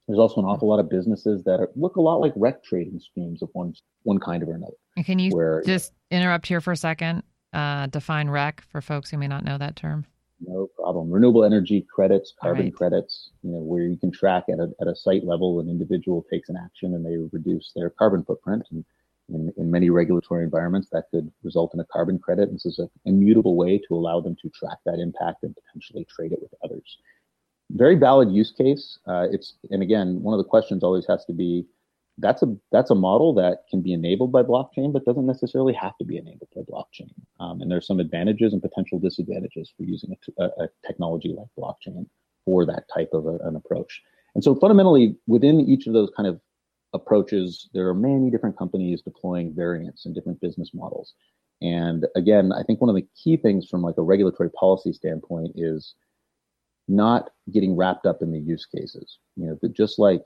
There's 0.07 0.19
also 0.19 0.41
an 0.41 0.47
awful 0.47 0.69
lot 0.69 0.81
of 0.81 0.89
businesses 0.89 1.45
that 1.45 1.61
are, 1.61 1.71
look 1.77 1.97
a 1.97 2.01
lot 2.01 2.17
like 2.17 2.33
rec 2.35 2.65
trading 2.65 2.99
schemes 2.99 3.43
of 3.43 3.51
one 3.53 3.75
one 4.05 4.19
kind 4.19 4.43
or 4.43 4.55
another. 4.55 4.73
can 5.05 5.19
you 5.19 5.31
where, 5.31 5.63
just 5.67 5.93
interrupt 6.11 6.47
here 6.47 6.63
for 6.63 6.73
a 6.73 6.77
second? 6.77 7.23
Uh, 7.53 7.87
define 7.89 8.31
rec 8.31 8.63
for 8.71 8.81
folks 8.81 9.11
who 9.11 9.19
may 9.19 9.29
not 9.29 9.45
know 9.45 9.59
that 9.59 9.77
term. 9.77 10.07
No 10.41 10.69
problem. 10.99 11.15
Renewable 11.15 11.45
energy 11.45 11.87
credits, 11.93 12.35
carbon 12.41 12.67
right. 12.67 12.75
credits, 12.75 13.31
you 13.43 13.51
know, 13.51 13.59
where 13.59 13.83
you 13.83 13.97
can 13.97 14.11
track 14.11 14.45
at 14.49 14.59
a, 14.59 14.71
at 14.81 14.89
a 14.89 14.97
site 14.97 15.25
level 15.25 15.61
an 15.61 15.69
individual 15.69 16.25
takes 16.31 16.49
an 16.49 16.57
action 16.57 16.95
and 16.95 17.05
they 17.05 17.17
reduce 17.33 17.73
their 17.75 17.91
carbon 17.91 18.25
footprint. 18.25 18.65
And 18.71 18.85
in, 19.29 19.53
in 19.57 19.71
many 19.71 19.91
regulatory 19.91 20.43
environments, 20.43 20.89
that 20.91 21.05
could 21.11 21.31
result 21.43 21.75
in 21.75 21.81
a 21.81 21.85
carbon 21.85 22.19
credit. 22.19 22.51
This 22.53 22.67
is 22.67 22.79
an 22.79 22.91
immutable 23.05 23.57
way 23.57 23.79
to 23.79 23.95
allow 23.95 24.21
them 24.21 24.37
to 24.43 24.49
track 24.51 24.79
that 24.87 24.99
impact 24.99 25.45
and 25.45 25.55
potentially 25.55 26.07
trade 26.11 26.33
it 26.33 26.41
with 26.41 26.53
others. 26.65 26.99
Very 27.71 27.97
valid 27.97 28.33
use 28.33 28.53
case. 28.53 28.99
Uh, 29.07 29.27
it's 29.31 29.55
and 29.71 29.83
again, 29.83 30.23
one 30.23 30.35
of 30.35 30.39
the 30.39 30.49
questions 30.49 30.83
always 30.83 31.07
has 31.07 31.25
to 31.27 31.33
be, 31.33 31.67
that's 32.19 32.43
a 32.43 32.57
that's 32.73 32.91
a 32.91 32.95
model 32.95 33.33
that 33.35 33.65
can 33.71 33.81
be 33.81 33.93
enabled 33.93 34.33
by 34.33 34.43
blockchain, 34.43 34.93
but 34.93 35.05
doesn't 35.05 35.27
necessarily 35.27 35.73
have 35.73 35.97
to 35.99 36.05
be 36.05 36.17
enabled 36.17 36.49
by 36.55 36.63
blockchain. 36.63 37.11
Um, 37.41 37.61
and 37.61 37.71
there's 37.71 37.87
some 37.87 38.01
advantages 38.01 38.53
and 38.53 38.61
potential 38.61 38.99
disadvantages 38.99 39.73
for 39.77 39.85
using 39.85 40.17
a, 40.39 40.45
a 40.45 40.69
technology 40.87 41.35
like 41.37 41.49
blockchain 41.59 42.07
for 42.45 42.67
that 42.67 42.85
type 42.93 43.11
of 43.13 43.27
a, 43.27 43.39
an 43.47 43.57
approach. 43.57 44.03
And 44.35 44.43
so 44.43 44.55
fundamentally, 44.55 45.17
within 45.27 45.61
each 45.61 45.87
of 45.87 45.93
those 45.93 46.11
kind 46.17 46.29
of 46.29 46.41
approaches, 46.93 47.69
there 47.73 47.89
are 47.89 47.95
many 47.95 48.31
different 48.31 48.59
companies 48.59 49.03
deploying 49.03 49.55
variants 49.55 50.07
and 50.07 50.15
different 50.15 50.41
business 50.41 50.71
models. 50.75 51.15
And 51.61 52.07
again, 52.17 52.53
I 52.53 52.63
think 52.63 52.81
one 52.81 52.91
of 52.91 52.97
the 52.97 53.07
key 53.23 53.37
things 53.37 53.69
from 53.69 53.83
like 53.83 53.97
a 53.99 54.03
regulatory 54.03 54.51
policy 54.51 54.93
standpoint 54.93 55.53
is 55.57 55.95
not 56.87 57.31
getting 57.53 57.77
wrapped 57.77 58.07
up 58.07 58.23
in 58.23 58.33
the 58.33 58.39
use 58.39 58.65
cases. 58.65 59.19
You 59.37 59.47
know, 59.47 59.69
just 59.71 59.99
like 59.99 60.25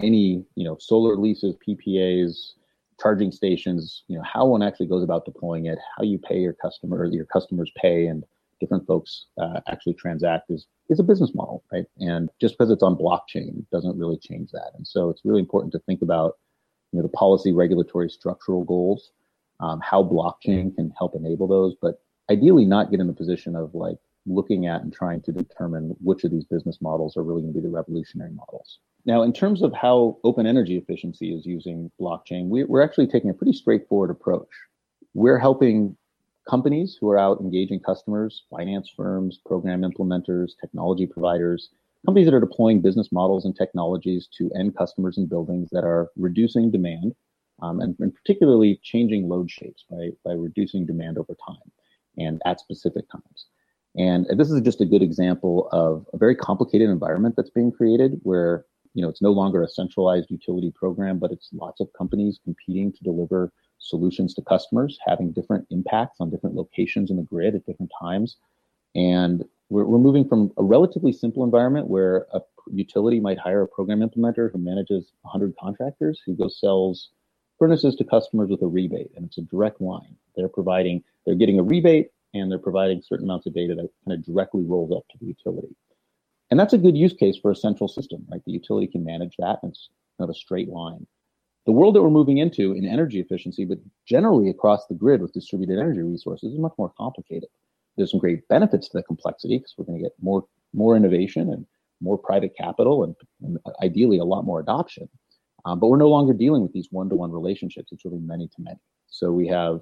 any 0.00 0.44
you 0.54 0.64
know 0.64 0.76
solar 0.78 1.16
leases, 1.16 1.54
PPAs, 1.66 2.52
charging 3.00 3.32
stations, 3.32 4.04
you 4.08 4.16
know 4.16 4.24
how 4.24 4.46
one 4.46 4.62
actually 4.62 4.86
goes 4.86 5.02
about 5.02 5.24
deploying 5.24 5.66
it, 5.66 5.78
how 5.96 6.04
you 6.04 6.18
pay 6.18 6.38
your 6.38 6.54
customer, 6.54 7.04
your 7.06 7.26
customers 7.26 7.70
pay, 7.76 8.06
and 8.06 8.24
different 8.60 8.86
folks 8.86 9.26
uh, 9.40 9.60
actually 9.68 9.94
transact 9.94 10.50
is 10.50 10.66
is 10.88 11.00
a 11.00 11.04
business 11.04 11.32
model, 11.34 11.62
right? 11.72 11.86
And 11.98 12.30
just 12.40 12.56
because 12.56 12.70
it's 12.70 12.82
on 12.82 12.96
blockchain 12.96 13.64
doesn't 13.70 13.98
really 13.98 14.18
change 14.18 14.50
that. 14.52 14.70
And 14.74 14.86
so 14.86 15.10
it's 15.10 15.24
really 15.24 15.40
important 15.40 15.72
to 15.72 15.78
think 15.80 16.02
about 16.02 16.34
you 16.92 16.98
know 16.98 17.02
the 17.02 17.12
policy, 17.12 17.52
regulatory, 17.52 18.08
structural 18.08 18.64
goals, 18.64 19.10
um, 19.60 19.80
how 19.82 20.02
blockchain 20.02 20.74
can 20.74 20.92
help 20.96 21.14
enable 21.14 21.46
those, 21.46 21.74
but 21.80 22.00
ideally 22.30 22.64
not 22.64 22.90
get 22.90 23.00
in 23.00 23.06
the 23.06 23.12
position 23.12 23.56
of 23.56 23.74
like 23.74 23.98
looking 24.28 24.66
at 24.66 24.82
and 24.82 24.92
trying 24.92 25.20
to 25.22 25.32
determine 25.32 25.96
which 26.02 26.24
of 26.24 26.30
these 26.30 26.44
business 26.44 26.78
models 26.80 27.16
are 27.16 27.22
really 27.22 27.42
going 27.42 27.52
to 27.52 27.60
be 27.60 27.66
the 27.66 27.72
revolutionary 27.72 28.32
models. 28.32 28.78
Now, 29.04 29.22
in 29.22 29.32
terms 29.32 29.62
of 29.62 29.72
how 29.72 30.18
open 30.24 30.46
energy 30.46 30.76
efficiency 30.76 31.34
is 31.34 31.46
using 31.46 31.90
blockchain, 32.00 32.48
we, 32.48 32.64
are 32.64 32.82
actually 32.82 33.06
taking 33.06 33.30
a 33.30 33.34
pretty 33.34 33.52
straightforward 33.52 34.10
approach. 34.10 34.48
we're 35.14 35.38
helping 35.38 35.96
companies 36.48 36.96
who 37.00 37.08
are 37.10 37.18
out 37.18 37.40
engaging 37.40 37.80
customers, 37.80 38.44
finance 38.50 38.90
firms, 38.94 39.38
program 39.44 39.82
implementers, 39.82 40.52
technology 40.60 41.06
providers, 41.06 41.70
companies 42.06 42.26
that 42.26 42.34
are 42.34 42.40
deploying 42.40 42.80
business 42.80 43.10
models 43.12 43.44
and 43.44 43.56
technologies 43.56 44.28
to 44.38 44.50
end 44.58 44.76
customers 44.76 45.18
and 45.18 45.28
buildings 45.28 45.68
that 45.70 45.84
are 45.84 46.08
reducing 46.16 46.70
demand 46.70 47.14
um, 47.60 47.80
and, 47.80 47.96
and, 47.98 48.14
particularly 48.14 48.80
changing 48.82 49.28
load 49.28 49.50
shapes 49.50 49.84
by, 49.90 50.10
by 50.24 50.32
reducing 50.32 50.86
demand 50.86 51.18
over 51.18 51.34
time 51.46 51.70
and 52.16 52.40
at 52.46 52.60
specific 52.60 53.10
times. 53.10 53.46
And 53.98 54.26
this 54.38 54.50
is 54.50 54.60
just 54.60 54.80
a 54.80 54.86
good 54.86 55.02
example 55.02 55.68
of 55.72 56.06
a 56.12 56.18
very 56.18 56.36
complicated 56.36 56.88
environment 56.88 57.34
that's 57.36 57.50
being 57.50 57.72
created 57.72 58.20
where 58.22 58.64
you 58.94 59.02
know 59.02 59.08
it's 59.08 59.20
no 59.20 59.32
longer 59.32 59.62
a 59.62 59.68
centralized 59.68 60.30
utility 60.30 60.72
program, 60.74 61.18
but 61.18 61.32
it's 61.32 61.48
lots 61.52 61.80
of 61.80 61.88
companies 61.98 62.38
competing 62.42 62.92
to 62.92 63.04
deliver 63.04 63.52
solutions 63.78 64.34
to 64.34 64.42
customers, 64.42 64.98
having 65.06 65.32
different 65.32 65.66
impacts 65.70 66.18
on 66.20 66.30
different 66.30 66.56
locations 66.56 67.10
in 67.10 67.16
the 67.16 67.22
grid 67.22 67.54
at 67.54 67.66
different 67.66 67.92
times. 68.00 68.36
And 68.94 69.44
we're, 69.68 69.84
we're 69.84 69.98
moving 69.98 70.28
from 70.28 70.52
a 70.56 70.62
relatively 70.62 71.12
simple 71.12 71.44
environment 71.44 71.88
where 71.88 72.26
a 72.32 72.40
utility 72.70 73.20
might 73.20 73.38
hire 73.38 73.62
a 73.62 73.68
program 73.68 74.00
implementer 74.00 74.50
who 74.52 74.58
manages 74.58 75.12
100 75.22 75.54
contractors 75.60 76.20
who 76.24 76.34
goes 76.34 76.58
sells 76.60 77.10
furnaces 77.58 77.96
to 77.96 78.04
customers 78.04 78.48
with 78.48 78.62
a 78.62 78.66
rebate, 78.66 79.10
and 79.16 79.24
it's 79.26 79.38
a 79.38 79.42
direct 79.42 79.80
line. 79.80 80.14
They're 80.36 80.48
providing, 80.48 81.02
they're 81.26 81.34
getting 81.34 81.58
a 81.58 81.62
rebate, 81.62 82.10
and 82.34 82.50
they're 82.50 82.58
providing 82.58 83.02
certain 83.02 83.26
amounts 83.26 83.46
of 83.46 83.54
data 83.54 83.74
that 83.74 83.88
kind 84.06 84.18
of 84.18 84.24
directly 84.24 84.64
rolls 84.64 84.92
up 84.92 85.04
to 85.10 85.18
the 85.18 85.26
utility. 85.26 85.74
And 86.50 86.58
that's 86.58 86.72
a 86.72 86.78
good 86.78 86.96
use 86.96 87.12
case 87.12 87.36
for 87.36 87.50
a 87.50 87.56
central 87.56 87.88
system, 87.88 88.24
right? 88.30 88.40
The 88.44 88.52
utility 88.52 88.86
can 88.86 89.04
manage 89.04 89.34
that, 89.38 89.58
and 89.62 89.70
it's 89.70 89.88
kind 90.18 90.28
of 90.28 90.34
a 90.34 90.38
straight 90.38 90.68
line. 90.68 91.06
The 91.66 91.72
world 91.72 91.94
that 91.94 92.02
we're 92.02 92.10
moving 92.10 92.38
into 92.38 92.72
in 92.72 92.86
energy 92.86 93.20
efficiency, 93.20 93.66
but 93.66 93.78
generally 94.06 94.48
across 94.48 94.86
the 94.86 94.94
grid 94.94 95.20
with 95.20 95.34
distributed 95.34 95.78
energy 95.78 96.00
resources, 96.00 96.52
is 96.52 96.58
much 96.58 96.72
more 96.78 96.92
complicated. 96.96 97.50
There's 97.96 98.10
some 98.10 98.20
great 98.20 98.48
benefits 98.48 98.88
to 98.88 98.96
the 98.96 99.02
complexity 99.02 99.58
because 99.58 99.74
we're 99.76 99.84
going 99.84 99.98
to 99.98 100.04
get 100.04 100.12
more 100.20 100.46
more 100.72 100.96
innovation 100.96 101.50
and 101.50 101.66
more 102.00 102.16
private 102.16 102.54
capital 102.56 103.02
and, 103.02 103.14
and 103.42 103.58
ideally 103.82 104.18
a 104.18 104.24
lot 104.24 104.44
more 104.44 104.60
adoption. 104.60 105.08
Um, 105.64 105.80
but 105.80 105.88
we're 105.88 105.96
no 105.96 106.08
longer 106.08 106.32
dealing 106.32 106.62
with 106.62 106.72
these 106.72 106.88
one-to-one 106.90 107.32
relationships. 107.32 107.90
It's 107.90 108.04
really 108.04 108.20
many 108.20 108.48
to 108.48 108.62
many. 108.62 108.78
So 109.08 109.32
we 109.32 109.48
have 109.48 109.80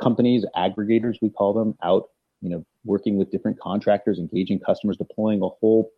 companies, 0.00 0.44
aggregators, 0.56 1.16
we 1.22 1.30
call 1.30 1.52
them, 1.52 1.76
out, 1.82 2.10
you 2.40 2.50
know, 2.50 2.64
working 2.84 3.16
with 3.16 3.30
different 3.30 3.58
contractors, 3.60 4.18
engaging 4.18 4.60
customers, 4.60 4.96
deploying 4.96 5.42
a 5.42 5.48
whole 5.48 5.90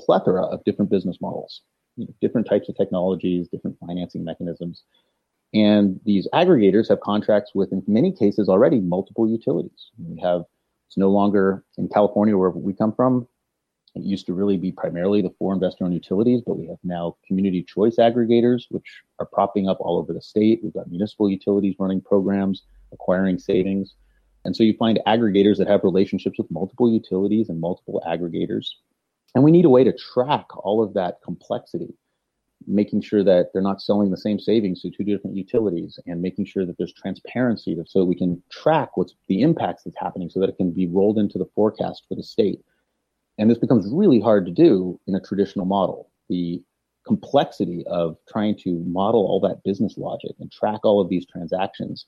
plethora 0.00 0.42
of 0.44 0.64
different 0.64 0.90
business 0.90 1.18
models, 1.20 1.62
you 1.96 2.04
know, 2.04 2.14
different 2.20 2.46
types 2.46 2.68
of 2.68 2.76
technologies, 2.76 3.48
different 3.48 3.76
financing 3.86 4.24
mechanisms. 4.24 4.82
And 5.54 6.00
these 6.04 6.26
aggregators 6.32 6.88
have 6.88 7.00
contracts 7.00 7.52
with, 7.54 7.72
in 7.72 7.82
many 7.86 8.10
cases, 8.10 8.48
already 8.48 8.80
multiple 8.80 9.28
utilities. 9.28 9.90
We 9.98 10.20
have, 10.20 10.44
it's 10.88 10.96
no 10.96 11.10
longer 11.10 11.64
in 11.76 11.88
California, 11.88 12.36
where 12.36 12.50
we 12.50 12.72
come 12.72 12.94
from, 12.94 13.28
it 13.94 14.02
used 14.02 14.24
to 14.26 14.32
really 14.32 14.56
be 14.56 14.72
primarily 14.72 15.20
the 15.20 15.34
four 15.38 15.52
investor 15.52 15.84
owned 15.84 15.92
utilities, 15.92 16.40
but 16.46 16.56
we 16.56 16.66
have 16.68 16.78
now 16.82 17.16
community 17.26 17.62
choice 17.62 17.96
aggregators, 17.96 18.64
which 18.70 19.02
are 19.18 19.26
propping 19.26 19.68
up 19.68 19.78
all 19.80 19.98
over 19.98 20.14
the 20.14 20.22
state. 20.22 20.60
We've 20.62 20.72
got 20.72 20.90
municipal 20.90 21.28
utilities 21.28 21.76
running 21.78 22.00
programs, 22.00 22.62
acquiring 22.92 23.38
savings. 23.38 23.94
And 24.44 24.56
so 24.56 24.62
you 24.62 24.74
find 24.76 25.00
aggregators 25.06 25.58
that 25.58 25.68
have 25.68 25.84
relationships 25.84 26.38
with 26.38 26.50
multiple 26.50 26.92
utilities 26.92 27.48
and 27.48 27.60
multiple 27.60 28.02
aggregators. 28.06 28.66
And 29.34 29.44
we 29.44 29.50
need 29.50 29.64
a 29.64 29.70
way 29.70 29.84
to 29.84 29.92
track 29.92 30.46
all 30.56 30.82
of 30.82 30.94
that 30.94 31.18
complexity, 31.24 31.94
making 32.66 33.02
sure 33.02 33.24
that 33.24 33.50
they're 33.52 33.62
not 33.62 33.80
selling 33.80 34.10
the 34.10 34.16
same 34.16 34.38
savings 34.38 34.82
to 34.82 34.90
two 34.90 35.04
different 35.04 35.36
utilities 35.36 35.98
and 36.06 36.20
making 36.20 36.46
sure 36.46 36.66
that 36.66 36.76
there's 36.76 36.92
transparency 36.92 37.76
so 37.86 38.00
that 38.00 38.06
we 38.06 38.16
can 38.16 38.42
track 38.50 38.96
what's 38.96 39.14
the 39.28 39.42
impacts 39.42 39.84
that's 39.84 39.98
happening 39.98 40.28
so 40.28 40.40
that 40.40 40.48
it 40.48 40.56
can 40.56 40.72
be 40.72 40.86
rolled 40.86 41.18
into 41.18 41.38
the 41.38 41.48
forecast 41.54 42.04
for 42.08 42.14
the 42.14 42.22
state 42.22 42.60
and 43.38 43.50
this 43.50 43.58
becomes 43.58 43.88
really 43.90 44.20
hard 44.20 44.46
to 44.46 44.52
do 44.52 45.00
in 45.06 45.14
a 45.14 45.20
traditional 45.20 45.64
model. 45.64 46.10
The 46.28 46.62
complexity 47.06 47.84
of 47.86 48.16
trying 48.28 48.56
to 48.58 48.84
model 48.86 49.20
all 49.26 49.40
that 49.40 49.62
business 49.64 49.96
logic 49.96 50.32
and 50.38 50.52
track 50.52 50.80
all 50.84 51.00
of 51.00 51.08
these 51.08 51.26
transactions. 51.26 52.06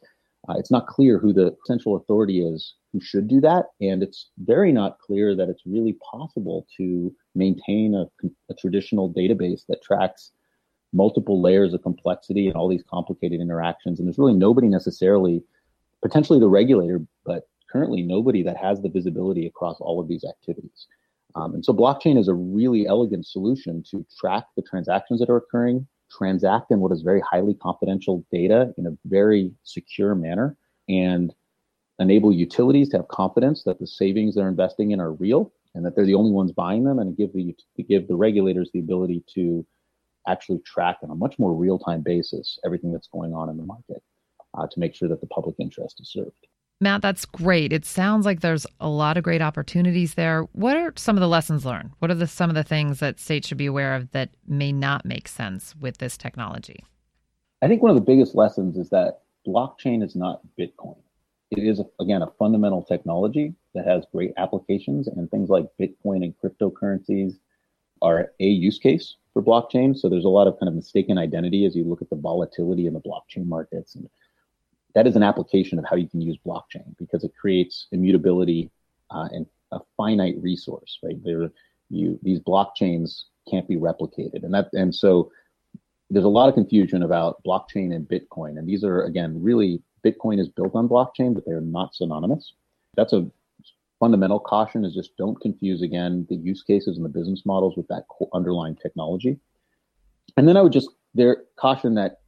Uh, 0.48 0.54
it's 0.58 0.70
not 0.70 0.86
clear 0.86 1.18
who 1.18 1.32
the 1.32 1.56
central 1.64 1.96
authority 1.96 2.44
is 2.44 2.74
who 2.92 3.00
should 3.00 3.26
do 3.26 3.40
that. 3.40 3.66
And 3.80 4.02
it's 4.02 4.30
very 4.38 4.72
not 4.72 4.98
clear 4.98 5.34
that 5.34 5.48
it's 5.48 5.62
really 5.66 5.96
possible 6.10 6.66
to 6.76 7.14
maintain 7.34 7.94
a, 7.94 8.06
a 8.50 8.54
traditional 8.54 9.12
database 9.12 9.62
that 9.68 9.82
tracks 9.82 10.30
multiple 10.92 11.42
layers 11.42 11.74
of 11.74 11.82
complexity 11.82 12.46
and 12.46 12.56
all 12.56 12.68
these 12.68 12.84
complicated 12.88 13.40
interactions. 13.40 13.98
And 13.98 14.06
there's 14.06 14.18
really 14.18 14.34
nobody 14.34 14.68
necessarily, 14.68 15.42
potentially 16.02 16.38
the 16.38 16.48
regulator, 16.48 17.00
but 17.24 17.48
currently 17.70 18.02
nobody 18.02 18.42
that 18.44 18.56
has 18.56 18.80
the 18.80 18.88
visibility 18.88 19.46
across 19.46 19.80
all 19.80 20.00
of 20.00 20.06
these 20.06 20.24
activities. 20.24 20.86
Um, 21.34 21.54
and 21.54 21.64
so 21.64 21.72
blockchain 21.72 22.16
is 22.16 22.28
a 22.28 22.34
really 22.34 22.86
elegant 22.86 23.26
solution 23.26 23.82
to 23.90 24.06
track 24.20 24.44
the 24.54 24.62
transactions 24.62 25.18
that 25.18 25.28
are 25.28 25.36
occurring, 25.36 25.88
transact 26.16 26.71
in 26.71 26.80
what 26.80 26.92
is 26.92 27.02
very 27.02 27.21
highly 27.21 27.54
confidential 27.54 28.25
data 28.30 28.73
in 28.78 28.87
a 28.87 28.97
very 29.06 29.52
secure 29.62 30.14
manner, 30.14 30.56
and 30.88 31.35
enable 31.99 32.33
utilities 32.33 32.88
to 32.90 32.97
have 32.99 33.09
confidence 33.09 33.62
that 33.64 33.78
the 33.78 33.87
savings 33.87 34.35
they're 34.35 34.49
investing 34.49 34.90
in 34.90 35.00
are 35.00 35.12
real 35.12 35.52
and 35.75 35.85
that 35.85 35.94
they're 35.94 36.06
the 36.06 36.14
only 36.14 36.30
ones 36.30 36.52
buying 36.52 36.85
them, 36.85 36.99
and 36.99 37.16
give 37.16 37.33
the 37.33 37.54
give 37.88 38.06
the 38.06 38.14
regulators 38.14 38.71
the 38.73 38.80
ability 38.80 39.25
to 39.35 39.66
actually 40.26 40.61
track 40.61 40.99
on 41.02 41.11
a 41.11 41.14
much 41.14 41.38
more 41.38 41.52
real 41.52 41.78
time 41.78 42.00
basis 42.00 42.59
everything 42.64 42.92
that's 42.92 43.09
going 43.09 43.35
on 43.35 43.50
in 43.50 43.56
the 43.56 43.64
market 43.64 44.02
uh, 44.56 44.66
to 44.66 44.80
make 44.80 44.94
sure 44.94 45.09
that 45.09 45.21
the 45.21 45.26
public 45.26 45.54
interest 45.59 46.00
is 46.00 46.11
served. 46.11 46.47
Matt, 46.81 47.02
that's 47.02 47.25
great. 47.25 47.73
It 47.73 47.85
sounds 47.85 48.26
like 48.26 48.40
there's 48.40 48.66
a 48.81 48.88
lot 48.88 49.16
of 49.16 49.25
great 49.25 49.40
opportunities 49.40 50.14
there. 50.14 50.43
What 50.52 50.76
are 50.76 50.93
some 50.97 51.16
of 51.16 51.21
the 51.21 51.28
lessons 51.28 51.64
learned? 51.64 51.93
What 52.00 52.11
are 52.11 52.14
the, 52.14 52.26
some 52.26 52.50
of 52.50 52.57
the 52.57 52.64
things 52.64 52.99
that 52.99 53.21
states 53.21 53.49
should 53.49 53.59
be 53.59 53.66
aware 53.66 53.95
of 53.95 54.11
that 54.11 54.31
may 54.47 54.73
not 54.73 55.04
make 55.04 55.28
sense 55.28 55.75
with 55.76 55.99
this 55.99 56.16
technology? 56.16 56.85
I 57.62 57.69
think 57.69 57.83
one 57.83 57.90
of 57.90 57.97
the 57.97 58.02
biggest 58.02 58.35
lessons 58.35 58.76
is 58.76 58.90
that 58.90 59.21
blockchain 59.47 60.02
is 60.04 60.14
not 60.14 60.43
Bitcoin. 60.59 60.99
It 61.50 61.62
is, 61.62 61.81
again, 62.00 62.23
a 62.23 62.31
fundamental 62.38 62.83
technology 62.83 63.54
that 63.75 63.87
has 63.87 64.04
great 64.12 64.33
applications, 64.37 65.07
and 65.07 65.31
things 65.31 65.49
like 65.49 65.66
Bitcoin 65.81 66.25
and 66.25 66.35
cryptocurrencies 66.43 67.38
are 68.02 68.33
a 68.40 68.45
use 68.45 68.78
case 68.78 69.16
for 69.33 69.43
blockchain. 69.43 69.97
So 69.97 70.09
there's 70.09 70.25
a 70.25 70.28
lot 70.28 70.49
of 70.49 70.59
kind 70.59 70.69
of 70.69 70.75
mistaken 70.75 71.16
identity 71.19 71.64
as 71.64 71.76
you 71.76 71.85
look 71.85 72.02
at 72.02 72.11
the 72.11 72.16
volatility 72.16 72.87
in 72.87 72.95
the 72.95 73.00
blockchain 73.00 73.47
markets 73.47 73.95
and 73.95 74.09
that 74.94 75.06
is 75.06 75.16
an 75.16 75.22
application 75.22 75.78
of 75.78 75.84
how 75.84 75.96
you 75.96 76.08
can 76.08 76.20
use 76.20 76.38
blockchain 76.46 76.96
because 76.98 77.24
it 77.24 77.32
creates 77.36 77.88
immutability 77.92 78.70
uh, 79.10 79.28
and 79.32 79.46
a 79.72 79.80
finite 79.96 80.36
resource, 80.40 80.98
right? 81.02 81.22
There, 81.22 81.50
you 81.90 82.18
these 82.22 82.40
blockchains 82.40 83.24
can't 83.50 83.68
be 83.68 83.76
replicated, 83.76 84.44
and 84.44 84.54
that 84.54 84.68
and 84.72 84.94
so 84.94 85.30
there's 86.10 86.24
a 86.24 86.28
lot 86.28 86.48
of 86.48 86.54
confusion 86.54 87.02
about 87.02 87.42
blockchain 87.44 87.94
and 87.94 88.08
Bitcoin, 88.08 88.58
and 88.58 88.68
these 88.68 88.84
are 88.84 89.02
again 89.02 89.42
really 89.42 89.82
Bitcoin 90.04 90.38
is 90.40 90.48
built 90.48 90.74
on 90.74 90.88
blockchain, 90.88 91.34
but 91.34 91.44
they're 91.44 91.60
not 91.60 91.94
synonymous. 91.94 92.54
That's 92.96 93.12
a 93.12 93.28
fundamental 93.98 94.38
caution 94.38 94.84
is 94.84 94.94
just 94.94 95.16
don't 95.16 95.40
confuse 95.40 95.82
again 95.82 96.26
the 96.28 96.36
use 96.36 96.62
cases 96.62 96.96
and 96.96 97.04
the 97.04 97.08
business 97.08 97.42
models 97.44 97.76
with 97.76 97.88
that 97.88 98.04
underlying 98.32 98.76
technology. 98.76 99.38
And 100.36 100.46
then 100.46 100.56
I 100.56 100.62
would 100.62 100.72
just 100.72 100.90
there 101.14 101.44
caution 101.56 101.94
that 101.94 102.20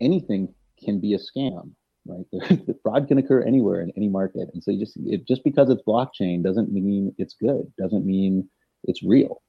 anything 0.00 0.52
can 0.82 0.98
be 1.00 1.14
a 1.14 1.18
scam 1.18 1.70
right? 2.06 2.26
fraud 2.82 3.08
can 3.08 3.18
occur 3.18 3.42
anywhere 3.42 3.80
in 3.80 3.92
any 3.96 4.08
market, 4.08 4.48
and 4.52 4.62
so 4.62 4.70
you 4.70 4.80
just 4.80 4.96
it, 5.04 5.26
just 5.26 5.44
because 5.44 5.70
it's 5.70 5.82
blockchain 5.82 6.42
doesn't 6.42 6.72
mean 6.72 7.14
it's 7.18 7.34
good, 7.34 7.72
doesn't 7.78 8.06
mean 8.06 8.48
it's 8.84 9.02
real. 9.02 9.42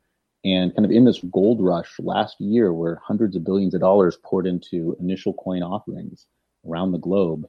And 0.43 0.73
kind 0.75 0.85
of 0.85 0.91
in 0.91 1.05
this 1.05 1.19
gold 1.31 1.61
rush 1.61 1.95
last 1.99 2.39
year, 2.39 2.71
where 2.71 3.01
hundreds 3.03 3.35
of 3.35 3.43
billions 3.43 3.73
of 3.73 3.81
dollars 3.81 4.17
poured 4.23 4.45
into 4.45 4.95
initial 4.99 5.33
coin 5.33 5.63
offerings 5.63 6.27
around 6.67 6.91
the 6.91 6.99
globe, 6.99 7.47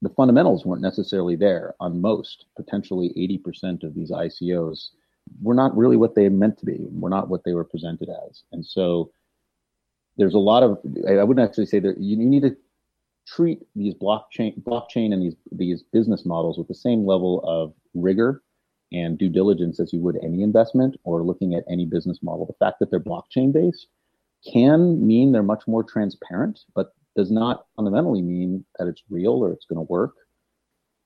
the 0.00 0.08
fundamentals 0.08 0.64
weren't 0.64 0.82
necessarily 0.82 1.36
there 1.36 1.74
on 1.80 2.00
most, 2.00 2.46
potentially 2.56 3.12
80% 3.46 3.84
of 3.84 3.94
these 3.94 4.10
ICOs 4.10 4.88
were 5.42 5.54
not 5.54 5.76
really 5.76 5.98
what 5.98 6.14
they 6.14 6.28
meant 6.30 6.58
to 6.58 6.66
be, 6.66 6.78
were 6.90 7.10
not 7.10 7.28
what 7.28 7.44
they 7.44 7.52
were 7.52 7.64
presented 7.64 8.08
as. 8.08 8.42
And 8.52 8.64
so 8.64 9.12
there's 10.16 10.34
a 10.34 10.38
lot 10.38 10.62
of, 10.62 10.78
I 11.06 11.22
wouldn't 11.22 11.46
actually 11.46 11.66
say 11.66 11.80
that 11.80 11.98
you 11.98 12.16
need 12.16 12.42
to 12.42 12.56
treat 13.26 13.60
these 13.76 13.94
blockchain 13.94 14.60
blockchain 14.62 15.12
and 15.12 15.22
these 15.22 15.36
these 15.52 15.82
business 15.92 16.24
models 16.24 16.58
with 16.58 16.68
the 16.68 16.74
same 16.74 17.06
level 17.06 17.42
of 17.44 17.72
rigor 17.94 18.42
and 18.92 19.18
due 19.18 19.28
diligence 19.28 19.78
as 19.78 19.92
you 19.92 20.00
would 20.00 20.16
any 20.22 20.42
investment 20.42 20.96
or 21.04 21.22
looking 21.22 21.54
at 21.54 21.64
any 21.70 21.86
business 21.86 22.18
model. 22.22 22.46
The 22.46 22.64
fact 22.64 22.80
that 22.80 22.90
they're 22.90 23.00
blockchain 23.00 23.52
based 23.52 23.86
can 24.52 25.06
mean 25.06 25.32
they're 25.32 25.42
much 25.42 25.66
more 25.66 25.84
transparent, 25.84 26.60
but 26.74 26.92
does 27.16 27.30
not 27.30 27.66
fundamentally 27.76 28.22
mean 28.22 28.64
that 28.78 28.88
it's 28.88 29.02
real 29.10 29.32
or 29.32 29.52
it's 29.52 29.66
going 29.66 29.84
to 29.84 29.90
work. 29.90 30.14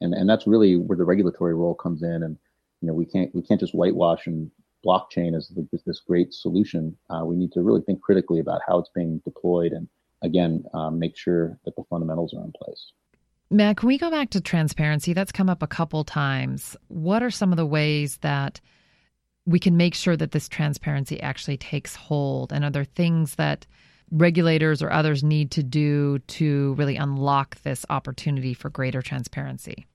And 0.01 0.15
and 0.15 0.29
that's 0.29 0.47
really 0.47 0.77
where 0.77 0.99
the 0.99 1.05
regulatory 1.05 1.55
role 1.55 1.75
comes 1.75 2.03
in. 2.03 2.23
And 2.23 2.39
you 2.81 2.89
know 2.89 2.95
we 2.95 3.07
can't 3.07 3.35
we 3.35 3.43
can't 3.43 3.61
just 3.61 3.75
whitewash 3.75 4.27
and 4.27 4.51
blockchain 4.85 5.37
as 5.37 5.51
this 5.87 6.01
great 6.01 6.33
solution. 6.33 6.97
Uh, 7.11 7.25
we 7.25 7.37
need 7.37 7.53
to 7.53 7.63
really 7.63 7.81
think 7.83 8.03
critically 8.03 8.41
about 8.41 8.61
how 8.67 8.79
it's 8.79 8.91
being 8.95 9.21
deployed 9.25 9.73
and 9.73 9.89
again, 10.23 10.65
um, 10.75 10.99
make 10.99 11.17
sure 11.17 11.59
that 11.65 11.77
the 11.77 11.85
fundamentals 11.91 12.35
are 12.35 12.45
in 12.45 12.53
place. 12.53 12.93
Matt, 13.51 13.77
can 13.77 13.89
we 13.89 13.99
go 13.99 14.11
back 14.11 14.31
to 14.31 14.41
transparency? 14.41 15.13
That's 15.13 15.33
come 15.33 15.51
up 15.51 15.63
a 15.63 15.67
couple 15.67 16.03
times. 16.05 16.77
What 16.89 17.23
are 17.23 17.31
some 17.31 17.53
of 17.53 17.57
the 17.57 17.67
ways 17.67 18.19
that 18.23 18.61
we 19.47 19.59
can 19.59 19.77
make 19.77 19.95
sure 19.95 20.17
that 20.17 20.31
this 20.31 20.49
transparency 20.49 21.21
actually 21.21 21.59
takes 21.59 21.95
hold? 21.95 22.53
And 22.53 22.65
are 22.65 22.71
there 22.71 22.85
things 22.85 23.35
that 23.37 23.67
regulators 24.11 24.83
or 24.83 24.91
others 24.91 25.23
need 25.23 25.51
to 25.53 25.63
do 25.63 26.19
to 26.21 26.75
really 26.75 26.97
unlock 26.97 27.61
this 27.63 27.85
opportunity 27.91 28.55
for 28.55 28.71
greater 28.71 29.03
transparency? 29.03 29.87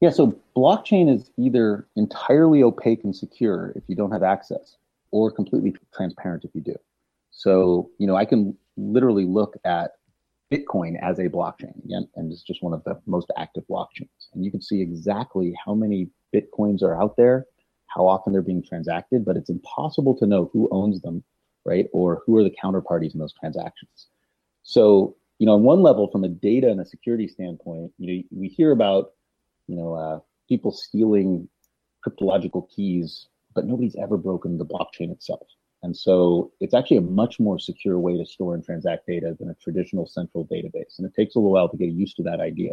Yeah, 0.00 0.10
so 0.10 0.38
blockchain 0.56 1.12
is 1.12 1.30
either 1.36 1.86
entirely 1.96 2.62
opaque 2.62 3.02
and 3.04 3.14
secure 3.14 3.72
if 3.74 3.82
you 3.88 3.96
don't 3.96 4.12
have 4.12 4.22
access, 4.22 4.76
or 5.10 5.30
completely 5.30 5.74
transparent 5.94 6.44
if 6.44 6.50
you 6.54 6.60
do. 6.60 6.76
So, 7.38 7.88
you 7.98 8.08
know, 8.08 8.16
I 8.16 8.24
can 8.24 8.58
literally 8.76 9.24
look 9.24 9.54
at 9.64 9.92
Bitcoin 10.52 11.00
as 11.00 11.20
a 11.20 11.28
blockchain, 11.28 11.84
again, 11.84 12.08
and 12.16 12.32
it's 12.32 12.42
just 12.42 12.64
one 12.64 12.72
of 12.72 12.82
the 12.82 13.00
most 13.06 13.30
active 13.36 13.62
blockchains. 13.70 14.26
And 14.34 14.44
you 14.44 14.50
can 14.50 14.60
see 14.60 14.80
exactly 14.80 15.54
how 15.64 15.72
many 15.72 16.10
Bitcoins 16.34 16.82
are 16.82 17.00
out 17.00 17.16
there, 17.16 17.46
how 17.86 18.08
often 18.08 18.32
they're 18.32 18.42
being 18.42 18.64
transacted, 18.64 19.24
but 19.24 19.36
it's 19.36 19.50
impossible 19.50 20.16
to 20.16 20.26
know 20.26 20.50
who 20.52 20.68
owns 20.72 21.00
them, 21.00 21.22
right? 21.64 21.86
Or 21.92 22.22
who 22.26 22.36
are 22.38 22.42
the 22.42 22.54
counterparties 22.60 23.14
in 23.14 23.20
those 23.20 23.34
transactions. 23.34 24.08
So, 24.64 25.14
you 25.38 25.46
know, 25.46 25.54
on 25.54 25.62
one 25.62 25.80
level, 25.80 26.10
from 26.10 26.24
a 26.24 26.28
data 26.28 26.68
and 26.68 26.80
a 26.80 26.84
security 26.84 27.28
standpoint, 27.28 27.92
you 27.98 28.16
know, 28.16 28.22
we 28.32 28.48
hear 28.48 28.72
about, 28.72 29.12
you 29.68 29.76
know, 29.76 29.94
uh, 29.94 30.18
people 30.48 30.72
stealing 30.72 31.48
cryptological 32.04 32.68
keys, 32.68 33.28
but 33.54 33.64
nobody's 33.64 33.94
ever 33.94 34.16
broken 34.16 34.58
the 34.58 34.66
blockchain 34.66 35.12
itself. 35.12 35.46
And 35.82 35.96
so 35.96 36.52
it's 36.60 36.74
actually 36.74 36.96
a 36.96 37.02
much 37.02 37.38
more 37.38 37.58
secure 37.58 37.98
way 37.98 38.16
to 38.18 38.26
store 38.26 38.54
and 38.54 38.64
transact 38.64 39.06
data 39.06 39.36
than 39.38 39.50
a 39.50 39.54
traditional 39.54 40.06
central 40.06 40.44
database. 40.46 40.98
And 40.98 41.06
it 41.06 41.14
takes 41.14 41.34
a 41.34 41.38
little 41.38 41.52
while 41.52 41.68
to 41.68 41.76
get 41.76 41.90
used 41.90 42.16
to 42.16 42.22
that 42.24 42.40
idea. 42.40 42.72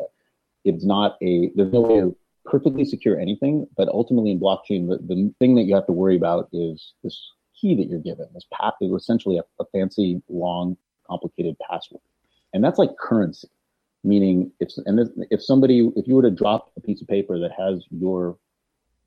It's 0.64 0.84
not 0.84 1.18
a, 1.22 1.52
there's 1.56 1.72
no 1.72 1.82
way 1.82 2.00
to 2.02 2.18
perfectly 2.46 2.84
secure 2.84 3.20
anything, 3.20 3.68
but 3.78 3.88
ultimately 3.90 4.32
in 4.32 4.40
blockchain, 4.40 4.88
the, 4.90 4.98
the 5.08 5.32
thing 5.40 5.56
that 5.56 5.64
you 5.64 5.76
have 5.76 5.86
to 5.86 5.92
worry 5.92 6.16
about 6.16 6.50
is 6.52 6.94
this 7.04 7.32
key 7.60 7.76
that 7.76 7.88
you're 7.88 8.00
given, 8.00 8.26
this 8.34 8.46
path, 8.52 8.74
essentially 8.82 9.38
a, 9.38 9.44
a 9.60 9.66
fancy, 9.72 10.22
long, 10.28 10.76
complicated 11.08 11.56
password. 11.70 12.02
And 12.54 12.64
that's 12.64 12.80
like 12.80 12.98
currency, 13.00 13.50
meaning 14.04 14.52
if, 14.60 14.70
and 14.86 15.10
if 15.30 15.44
somebody, 15.44 15.92
if 15.96 16.08
you 16.08 16.16
were 16.16 16.24
to 16.24 16.32
drop 16.32 16.72
a 16.76 16.82
piece 16.82 17.02
of 17.02 17.08
paper 17.08 17.38
that 17.40 17.52
has 17.52 17.84
your 17.92 18.38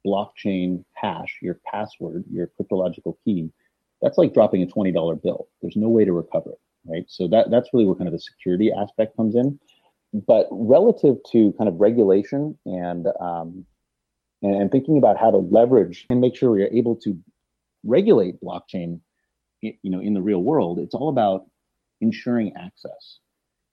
blockchain 0.06 0.84
hash, 0.94 1.38
your 1.42 1.58
password, 1.66 2.24
your 2.30 2.48
cryptological 2.60 3.16
key, 3.24 3.50
that's 4.02 4.18
like 4.18 4.34
dropping 4.34 4.62
a 4.62 4.66
$20 4.66 5.22
bill. 5.22 5.48
There's 5.60 5.76
no 5.76 5.88
way 5.88 6.04
to 6.04 6.12
recover 6.12 6.50
it, 6.50 6.60
right? 6.86 7.04
So 7.08 7.28
that, 7.28 7.50
that's 7.50 7.70
really 7.72 7.86
where 7.86 7.94
kind 7.94 8.08
of 8.08 8.12
the 8.12 8.20
security 8.20 8.70
aspect 8.72 9.16
comes 9.16 9.34
in. 9.34 9.58
But 10.12 10.46
relative 10.50 11.16
to 11.32 11.52
kind 11.58 11.68
of 11.68 11.80
regulation 11.80 12.58
and, 12.64 13.06
um, 13.20 13.66
and, 14.42 14.54
and 14.54 14.70
thinking 14.70 14.98
about 14.98 15.18
how 15.18 15.30
to 15.30 15.38
leverage 15.38 16.06
and 16.10 16.20
make 16.20 16.36
sure 16.36 16.50
we 16.50 16.62
are 16.62 16.72
able 16.72 16.96
to 16.96 17.18
regulate 17.84 18.40
blockchain, 18.40 19.00
you 19.60 19.74
know, 19.84 20.00
in 20.00 20.14
the 20.14 20.22
real 20.22 20.42
world, 20.42 20.78
it's 20.78 20.94
all 20.94 21.08
about 21.08 21.46
ensuring 22.00 22.54
access. 22.56 23.18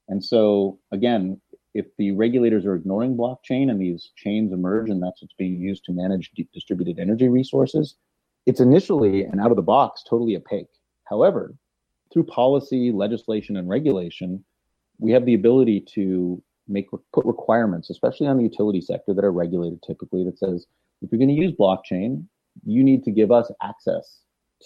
And 0.08 0.24
so 0.24 0.80
again, 0.92 1.40
if 1.74 1.86
the 1.98 2.12
regulators 2.12 2.66
are 2.66 2.76
ignoring 2.76 3.18
blockchain 3.18 3.70
and 3.70 3.80
these 3.80 4.12
chains 4.16 4.54
emerge 4.54 4.90
and 4.90 5.04
that's 5.04 5.22
what's 5.22 5.34
being 5.38 5.60
used 5.60 5.84
to 5.86 5.94
manage 5.94 6.32
distributed 6.54 7.00
energy 7.00 7.28
resources, 7.28 7.96
it's 8.46 8.60
initially 8.60 9.24
and 9.24 9.40
out 9.40 9.52
of 9.52 9.56
the 9.56 9.62
box 9.62 10.04
totally 10.04 10.36
opaque. 10.36 10.68
However, 11.06 11.56
through 12.12 12.26
policy, 12.26 12.92
legislation, 12.92 13.58
and 13.58 13.68
regulation, 13.68 14.44
we 15.00 15.12
have 15.12 15.26
the 15.26 15.34
ability 15.34 15.82
to 15.96 16.42
make 16.68 16.88
put 17.14 17.26
requirements, 17.26 17.90
especially 17.90 18.28
on 18.28 18.38
the 18.38 18.44
utility 18.44 18.82
sector 18.82 19.14
that 19.14 19.26
are 19.26 19.32
regulated 19.32 19.82
typically, 19.86 20.24
that 20.24 20.40
says 20.40 20.66
if 21.02 21.12
you're 21.12 21.20
going 21.20 21.30
to 21.30 21.36
use 21.36 21.52
blockchain, 21.52 22.26
you 22.66 22.84
need 22.84 23.04
to 23.04 23.12
give 23.12 23.32
us 23.32 23.52
access 23.62 24.20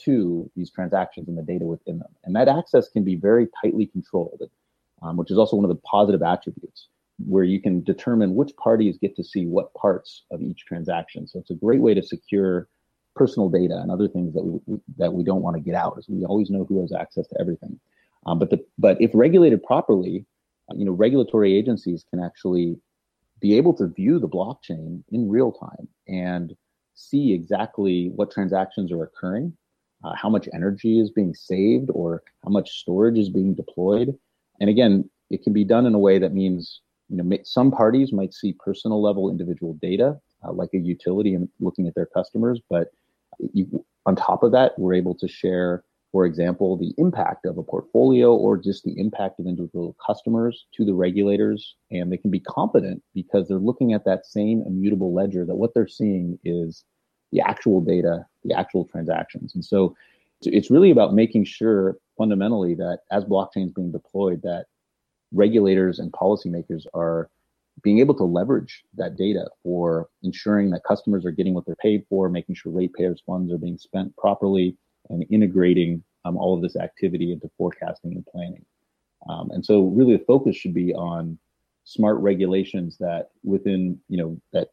to 0.06 0.50
these 0.56 0.72
transactions 0.72 1.28
and 1.28 1.38
the 1.38 1.42
data 1.42 1.66
within 1.66 2.00
them. 2.00 2.12
And 2.24 2.36
that 2.36 2.48
access 2.48 2.90
can 2.90 3.04
be 3.04 3.16
very 3.16 3.48
tightly 3.62 3.88
controlled, 3.88 4.44
um, 5.02 5.18
which 5.18 5.32
is 5.32 5.38
also 5.38 5.56
one 5.56 5.66
of 5.66 5.70
the 5.70 5.82
positive 5.82 6.22
attributes 6.22 6.90
where 7.26 7.44
you 7.44 7.62
can 7.62 7.84
determine 7.84 8.36
which 8.36 8.56
parties 8.56 8.98
get 9.02 9.16
to 9.16 9.24
see 9.24 9.46
what 9.46 9.74
parts 9.74 10.24
of 10.32 10.42
each 10.42 10.66
transaction. 10.66 11.28
So 11.28 11.40
it's 11.40 11.50
a 11.50 11.56
great 11.56 11.82
way 11.82 11.94
to 11.94 12.04
secure 12.04 12.70
personal 13.20 13.50
data 13.50 13.78
and 13.82 13.92
other 13.92 14.08
things 14.08 14.34
that 14.34 14.44
we 14.44 14.80
that 14.98 15.14
we 15.14 15.24
don't 15.24 15.42
want 15.42 15.56
to 15.58 15.62
get 15.62 15.76
out. 15.76 15.98
Is 16.00 16.08
we 16.08 16.26
always 16.26 16.50
know 16.50 16.64
who 16.64 16.82
has 16.82 16.94
access 16.94 17.28
to 17.28 17.36
everything. 17.40 17.80
Um, 18.26 18.40
but 18.40 18.50
the 18.50 18.60
but 18.78 18.96
if 19.02 19.12
regulated 19.14 19.62
properly, 19.64 20.26
uh, 20.72 20.76
you 20.78 20.86
know, 20.86 20.94
regulatory 20.94 21.56
agencies 21.56 22.06
can 22.10 22.24
actually 22.24 22.78
be 23.42 23.58
able 23.58 23.74
to 23.74 23.88
view 23.88 24.20
the 24.20 24.28
blockchain 24.28 25.04
in 25.12 25.30
real 25.30 25.52
time 25.52 25.88
and 26.08 26.56
see 26.96 27.34
exactly 27.34 28.12
what 28.16 28.32
transactions 28.32 28.92
are 28.92 29.04
occurring, 29.04 29.54
uh, 30.04 30.14
how 30.16 30.30
much 30.30 30.50
energy 30.54 31.00
is 31.00 31.12
being 31.12 31.34
saved, 31.34 31.90
or 31.94 32.24
how 32.44 32.50
much 32.50 32.80
storage 32.80 33.18
is 33.18 33.30
being 33.30 33.54
deployed. 33.54 34.18
And 34.62 34.70
again, 34.70 35.10
it 35.30 35.44
can 35.44 35.54
be 35.54 35.64
done 35.64 35.86
in 35.86 35.94
a 35.94 36.00
way 36.00 36.20
that 36.20 36.34
means 36.34 36.82
you 37.10 37.18
know 37.18 37.38
some 37.44 37.72
parties 37.72 38.14
might 38.14 38.34
see 38.34 38.54
personal 38.54 39.02
level 39.02 39.30
individual 39.30 39.74
data 39.82 40.18
uh, 40.46 40.52
like 40.52 40.70
a 40.74 40.78
utility 40.78 41.34
and 41.34 41.50
looking 41.60 41.88
at 41.88 41.96
their 41.96 42.06
customers 42.06 42.60
but 42.70 42.92
you, 43.54 43.86
on 44.06 44.16
top 44.16 44.44
of 44.44 44.52
that, 44.52 44.78
we're 44.78 44.94
able 44.94 45.16
to 45.16 45.28
share, 45.28 45.84
for 46.12 46.26
example, 46.26 46.78
the 46.78 46.94
impact 46.98 47.46
of 47.46 47.58
a 47.58 47.64
portfolio 47.64 48.34
or 48.34 48.58
just 48.58 48.84
the 48.84 48.98
impact 49.00 49.40
of 49.40 49.48
individual 49.48 49.96
customers 50.06 50.66
to 50.76 50.86
the 50.86 50.94
regulators. 50.94 51.76
And 51.92 52.12
they 52.12 52.18
can 52.18 52.32
be 52.32 52.40
confident 52.40 53.04
because 53.14 53.48
they're 53.48 53.58
looking 53.58 53.94
at 53.94 54.06
that 54.06 54.26
same 54.26 54.64
immutable 54.66 55.14
ledger 55.14 55.46
that 55.46 55.56
what 55.56 55.74
they're 55.74 55.88
seeing 55.88 56.40
is 56.44 56.84
the 57.32 57.42
actual 57.42 57.82
data, 57.82 58.26
the 58.44 58.58
actual 58.58 58.86
transactions. 58.86 59.54
And 59.54 59.64
so 59.64 59.96
it's 60.42 60.72
really 60.72 60.90
about 60.90 61.14
making 61.14 61.46
sure 61.46 61.98
fundamentally 62.18 62.74
that 62.76 63.00
as 63.12 63.26
blockchain 63.26 63.66
is 63.66 63.72
being 63.72 63.92
deployed, 63.92 64.42
that 64.44 64.66
regulators 65.32 66.00
and 66.00 66.12
policymakers 66.12 66.86
are 66.94 67.30
being 67.84 68.00
able 68.00 68.16
to 68.16 68.24
leverage 68.24 68.84
that 68.96 69.16
data 69.16 69.48
for 69.64 70.10
ensuring 70.24 70.70
that 70.72 70.84
customers 70.88 71.26
are 71.26 71.32
getting 71.32 71.54
what 71.54 71.66
they're 71.66 71.76
paid 71.76 72.06
for, 72.10 72.30
making 72.30 72.56
sure 72.56 72.72
ratepayers' 72.72 73.22
funds 73.26 73.52
are 73.52 73.58
being 73.58 73.78
spent 73.78 74.16
properly, 74.18 74.76
and 75.10 75.26
integrating 75.30 76.04
um, 76.26 76.38
all 76.38 76.56
of 76.56 76.62
this 76.62 76.76
activity 76.76 77.32
into 77.32 77.50
forecasting 77.58 78.14
and 78.14 78.26
planning. 78.26 78.66
Um, 79.30 79.52
and 79.52 79.66
so, 79.66 79.84
really, 79.84 80.18
the 80.18 80.24
focus 80.26 80.56
should 80.56 80.74
be 80.74 80.94
on 80.94 81.38
smart 81.84 82.18
regulations 82.18 82.98
that 83.00 83.30
within 83.44 84.00
you 84.10 84.18
know 84.18 84.40
that 84.54 84.70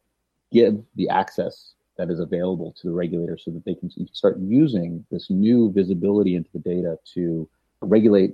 give 0.51 0.83
the 0.95 1.09
access 1.09 1.73
that 1.97 2.11
is 2.11 2.19
available 2.19 2.73
to 2.79 2.87
the 2.87 2.93
regulator 2.93 3.37
so 3.37 3.49
that 3.51 3.65
they 3.65 3.73
can 3.73 3.89
start 4.13 4.37
using 4.39 5.03
this 5.09 5.29
new 5.29 5.71
visibility 5.71 6.35
into 6.35 6.49
the 6.53 6.59
data 6.59 6.97
to 7.13 7.49
regulate 7.81 8.33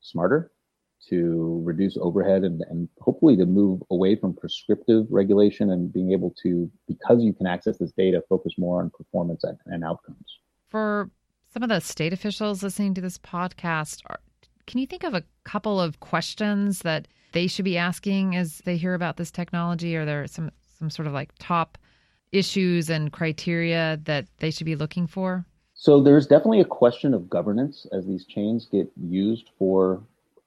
smarter 0.00 0.51
to 1.08 1.60
reduce 1.64 1.96
overhead 1.96 2.44
and, 2.44 2.62
and 2.70 2.88
hopefully 3.00 3.36
to 3.36 3.46
move 3.46 3.82
away 3.90 4.16
from 4.16 4.34
prescriptive 4.34 5.06
regulation 5.10 5.70
and 5.70 5.92
being 5.92 6.12
able 6.12 6.34
to, 6.42 6.70
because 6.86 7.22
you 7.22 7.32
can 7.32 7.46
access 7.46 7.78
this 7.78 7.92
data, 7.92 8.22
focus 8.28 8.54
more 8.58 8.80
on 8.80 8.90
performance 8.90 9.44
and, 9.44 9.58
and 9.66 9.84
outcomes. 9.84 10.38
For 10.68 11.10
some 11.52 11.62
of 11.62 11.68
the 11.68 11.80
state 11.80 12.12
officials 12.12 12.62
listening 12.62 12.94
to 12.94 13.00
this 13.00 13.18
podcast, 13.18 14.02
are, 14.06 14.20
can 14.66 14.80
you 14.80 14.86
think 14.86 15.04
of 15.04 15.14
a 15.14 15.24
couple 15.44 15.80
of 15.80 16.00
questions 16.00 16.80
that 16.80 17.08
they 17.32 17.46
should 17.46 17.64
be 17.64 17.78
asking 17.78 18.36
as 18.36 18.58
they 18.64 18.76
hear 18.76 18.94
about 18.94 19.16
this 19.16 19.30
technology? 19.30 19.96
Are 19.96 20.04
there 20.04 20.26
some, 20.26 20.50
some 20.78 20.90
sort 20.90 21.08
of 21.08 21.12
like 21.12 21.30
top 21.38 21.78
issues 22.30 22.88
and 22.88 23.12
criteria 23.12 24.00
that 24.04 24.26
they 24.38 24.50
should 24.50 24.64
be 24.64 24.76
looking 24.76 25.06
for? 25.06 25.44
So 25.74 26.00
there's 26.00 26.26
definitely 26.26 26.60
a 26.60 26.64
question 26.64 27.12
of 27.12 27.28
governance 27.28 27.86
as 27.92 28.06
these 28.06 28.24
chains 28.24 28.68
get 28.70 28.90
used 28.96 29.50
for 29.58 30.02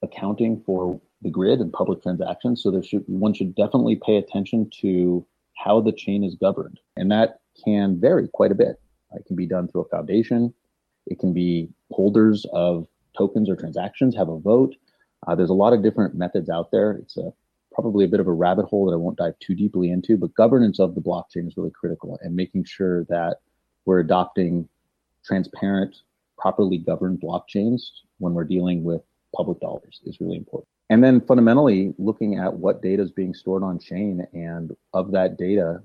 accounting 0.06 0.62
for 0.66 1.00
the 1.22 1.30
grid 1.30 1.60
and 1.60 1.74
public 1.74 2.02
transactions. 2.02 2.62
So 2.62 2.72
there 2.72 2.84
should 2.84 3.04
one 3.08 3.34
should 3.34 3.56
definitely 3.56 3.96
pay 3.96 4.18
attention 4.18 4.70
to 4.82 5.26
how 5.58 5.82
the 5.82 5.92
chain 5.92 6.24
is 6.24 6.36
governed, 6.36 6.80
and 6.96 7.12
that 7.12 7.40
can 7.64 8.00
vary 8.00 8.28
quite 8.28 8.52
a 8.52 8.56
bit. 8.56 8.80
It 9.14 9.26
can 9.26 9.36
be 9.36 9.48
done 9.48 9.68
through 9.68 9.82
a 9.82 9.90
foundation. 9.90 10.54
It 11.08 11.20
can 11.20 11.34
be 11.34 11.70
holders 11.92 12.46
of 12.54 12.88
tokens 13.18 13.50
or 13.50 13.56
transactions 13.56 14.16
have 14.16 14.30
a 14.30 14.40
vote. 14.40 14.76
Uh, 15.26 15.36
there's 15.36 15.50
a 15.50 15.54
lot 15.54 15.74
of 15.74 15.82
different 15.82 16.16
methods 16.16 16.50
out 16.50 16.72
there. 16.72 16.92
It's 16.94 17.18
a 17.18 17.32
probably 17.74 18.06
a 18.06 18.08
bit 18.08 18.22
of 18.22 18.28
a 18.28 18.32
rabbit 18.32 18.66
hole 18.66 18.86
that 18.86 18.94
I 18.94 18.98
won't 18.98 19.18
dive 19.18 19.38
too 19.40 19.54
deeply 19.54 19.92
into, 19.92 20.18
but 20.18 20.34
governance 20.34 20.80
of 20.80 20.96
the 20.96 21.02
blockchain 21.02 21.48
is 21.48 21.58
really 21.58 21.72
critical 21.72 22.18
and 22.22 22.34
making 22.34 22.64
sure 22.64 23.04
that 23.06 23.38
we're 23.86 24.00
adopting 24.00 24.70
transparent, 25.26 25.98
properly 26.38 26.78
governed 26.78 27.20
blockchains 27.20 27.82
when 28.20 28.34
we're 28.34 28.46
dealing 28.46 28.84
with 28.84 29.02
public 29.36 29.60
dollars 29.60 30.02
is 30.06 30.20
really 30.20 30.38
important. 30.38 30.68
And 30.90 31.04
then 31.04 31.22
fundamentally 31.22 31.94
looking 31.98 32.38
at 32.38 32.54
what 32.54 32.82
data 32.82 33.04
is 33.04 33.12
being 33.12 33.34
stored 33.34 33.64
on 33.64 33.80
chain 33.80 34.26
and 34.34 34.76
of 34.94 35.12
that 35.12 35.38
data, 35.38 35.82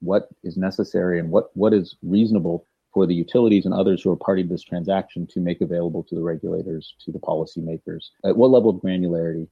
what 0.00 0.28
is 0.44 0.56
necessary 0.56 1.18
and 1.18 1.30
what, 1.30 1.50
what 1.54 1.72
is 1.72 1.96
reasonable 2.02 2.66
for 2.92 3.06
the 3.06 3.14
utilities 3.14 3.66
and 3.66 3.74
others 3.74 4.02
who 4.02 4.10
are 4.10 4.16
party 4.16 4.42
to 4.42 4.48
this 4.48 4.62
transaction 4.62 5.26
to 5.26 5.40
make 5.40 5.60
available 5.60 6.02
to 6.04 6.14
the 6.14 6.22
regulators, 6.22 6.94
to 7.04 7.12
the 7.12 7.18
policymakers. 7.18 8.06
At 8.24 8.36
what 8.36 8.50
level 8.50 8.70
of 8.70 8.76
granularity 8.76 9.48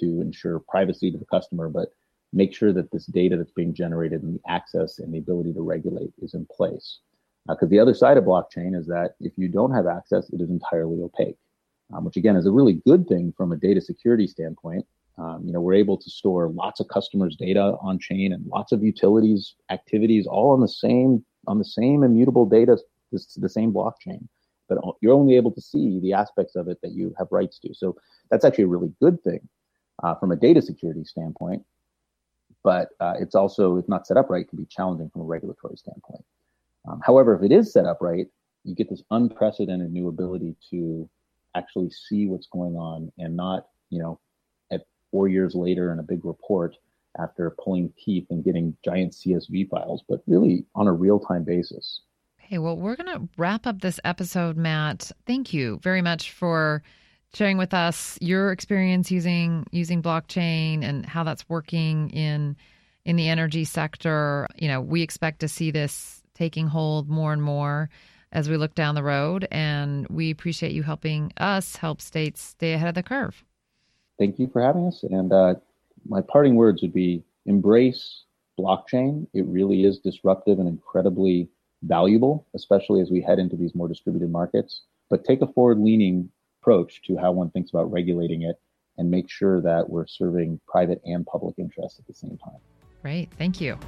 to 0.00 0.20
ensure 0.20 0.58
privacy 0.58 1.10
to 1.12 1.18
the 1.18 1.24
customer, 1.26 1.68
but 1.68 1.90
make 2.32 2.54
sure 2.54 2.72
that 2.72 2.90
this 2.90 3.06
data 3.06 3.36
that's 3.36 3.52
being 3.52 3.74
generated 3.74 4.22
and 4.22 4.34
the 4.34 4.40
access 4.48 4.98
and 4.98 5.14
the 5.14 5.18
ability 5.18 5.52
to 5.54 5.62
regulate 5.62 6.12
is 6.20 6.34
in 6.34 6.46
place. 6.46 7.00
Because 7.46 7.68
uh, 7.68 7.70
the 7.70 7.78
other 7.78 7.94
side 7.94 8.16
of 8.16 8.24
blockchain 8.24 8.76
is 8.76 8.86
that 8.86 9.14
if 9.20 9.32
you 9.36 9.48
don't 9.48 9.72
have 9.72 9.86
access, 9.86 10.28
it 10.30 10.40
is 10.40 10.50
entirely 10.50 11.00
opaque, 11.00 11.38
um, 11.94 12.04
which 12.04 12.16
again 12.16 12.36
is 12.36 12.46
a 12.46 12.50
really 12.50 12.74
good 12.86 13.06
thing 13.06 13.32
from 13.36 13.52
a 13.52 13.56
data 13.56 13.80
security 13.80 14.26
standpoint. 14.26 14.86
Um, 15.18 15.42
you 15.44 15.52
know, 15.52 15.60
we're 15.60 15.74
able 15.74 15.96
to 15.96 16.10
store 16.10 16.48
lots 16.50 16.80
of 16.80 16.88
customers' 16.88 17.36
data 17.36 17.76
on 17.82 17.98
chain 17.98 18.32
and 18.32 18.46
lots 18.46 18.70
of 18.72 18.82
utilities 18.82 19.54
activities 19.70 20.26
all 20.26 20.50
on 20.50 20.60
the 20.60 20.68
same 20.68 21.24
on 21.46 21.58
the 21.58 21.64
same 21.64 22.02
immutable 22.02 22.46
data, 22.46 22.78
this, 23.10 23.34
the 23.34 23.48
same 23.48 23.72
blockchain. 23.72 24.28
But 24.68 24.78
you're 25.00 25.14
only 25.14 25.36
able 25.36 25.50
to 25.52 25.60
see 25.60 25.98
the 26.00 26.12
aspects 26.12 26.54
of 26.54 26.68
it 26.68 26.78
that 26.82 26.92
you 26.92 27.14
have 27.18 27.28
rights 27.30 27.58
to. 27.60 27.74
So 27.74 27.96
that's 28.30 28.44
actually 28.44 28.64
a 28.64 28.68
really 28.68 28.92
good 29.00 29.22
thing 29.24 29.40
uh, 30.02 30.14
from 30.16 30.30
a 30.30 30.36
data 30.36 30.60
security 30.60 31.04
standpoint 31.04 31.64
but 32.64 32.90
uh, 33.00 33.14
it's 33.18 33.34
also, 33.34 33.76
if 33.76 33.88
not 33.88 34.06
set 34.06 34.16
up 34.16 34.30
right, 34.30 34.48
can 34.48 34.58
be 34.58 34.66
challenging 34.66 35.10
from 35.10 35.22
a 35.22 35.24
regulatory 35.24 35.76
standpoint. 35.76 36.24
Um, 36.88 37.00
however, 37.04 37.34
if 37.34 37.42
it 37.42 37.52
is 37.52 37.72
set 37.72 37.86
up 37.86 37.98
right, 38.00 38.26
you 38.64 38.74
get 38.74 38.90
this 38.90 39.02
unprecedented 39.10 39.92
new 39.92 40.08
ability 40.08 40.56
to 40.70 41.08
actually 41.56 41.90
see 41.90 42.26
what's 42.26 42.48
going 42.48 42.76
on 42.76 43.12
and 43.18 43.36
not, 43.36 43.68
you 43.90 44.00
know, 44.00 44.20
at 44.70 44.82
four 45.10 45.28
years 45.28 45.54
later 45.54 45.92
in 45.92 45.98
a 45.98 46.02
big 46.02 46.24
report 46.24 46.76
after 47.18 47.54
pulling 47.62 47.92
teeth 47.98 48.26
and 48.30 48.44
getting 48.44 48.76
giant 48.84 49.12
CSV 49.12 49.68
files, 49.68 50.02
but 50.08 50.22
really 50.26 50.66
on 50.74 50.86
a 50.86 50.92
real 50.92 51.18
time 51.18 51.44
basis. 51.44 52.02
Hey, 52.36 52.58
well, 52.58 52.76
we're 52.76 52.96
going 52.96 53.14
to 53.14 53.28
wrap 53.36 53.66
up 53.66 53.80
this 53.80 54.00
episode, 54.04 54.56
Matt. 54.56 55.12
Thank 55.26 55.52
you 55.52 55.80
very 55.82 56.00
much 56.00 56.32
for 56.32 56.82
sharing 57.34 57.58
with 57.58 57.74
us 57.74 58.18
your 58.22 58.52
experience 58.52 59.10
using 59.10 59.66
using 59.70 60.02
blockchain 60.02 60.82
and 60.82 61.04
how 61.04 61.24
that's 61.24 61.46
working 61.48 62.08
in 62.10 62.56
in 63.04 63.16
the 63.16 63.28
energy 63.28 63.64
sector. 63.64 64.48
You 64.56 64.68
know, 64.68 64.80
we 64.80 65.02
expect 65.02 65.40
to 65.40 65.48
see 65.48 65.70
this 65.70 66.22
taking 66.34 66.68
hold 66.68 67.08
more 67.08 67.32
and 67.32 67.42
more 67.42 67.90
as 68.32 68.48
we 68.48 68.56
look 68.56 68.74
down 68.74 68.94
the 68.94 69.02
road, 69.02 69.48
and 69.50 70.06
we 70.08 70.30
appreciate 70.30 70.72
you 70.72 70.82
helping 70.82 71.32
us 71.36 71.76
help 71.76 72.00
states 72.00 72.42
stay 72.42 72.72
ahead 72.72 72.88
of 72.88 72.94
the 72.94 73.02
curve. 73.02 73.44
Thank 74.18 74.38
you 74.38 74.48
for 74.48 74.62
having 74.62 74.86
us. 74.86 75.02
And 75.02 75.32
uh, 75.32 75.54
my 76.06 76.20
parting 76.20 76.56
words 76.56 76.82
would 76.82 76.92
be: 76.92 77.22
embrace 77.46 78.24
blockchain. 78.58 79.26
It 79.32 79.46
really 79.46 79.84
is 79.84 79.98
disruptive 79.98 80.58
and 80.58 80.68
incredibly 80.68 81.48
valuable, 81.82 82.46
especially 82.54 83.00
as 83.00 83.10
we 83.10 83.20
head 83.20 83.38
into 83.38 83.56
these 83.56 83.74
more 83.74 83.88
distributed 83.88 84.30
markets. 84.30 84.82
But 85.10 85.24
take 85.24 85.42
a 85.42 85.46
forward-leaning 85.46 86.28
approach 86.60 87.00
to 87.06 87.16
how 87.16 87.32
one 87.32 87.50
thinks 87.50 87.70
about 87.70 87.90
regulating 87.90 88.42
it 88.42 88.60
and 88.98 89.10
make 89.10 89.30
sure 89.30 89.60
that 89.60 89.88
we're 89.88 90.06
serving 90.06 90.60
private 90.66 91.00
and 91.04 91.24
public 91.24 91.54
interests 91.56 92.00
at 92.00 92.06
the 92.06 92.12
same 92.12 92.36
time. 92.44 92.58
Great. 93.00 93.30
Thank 93.38 93.60
you. 93.60 93.78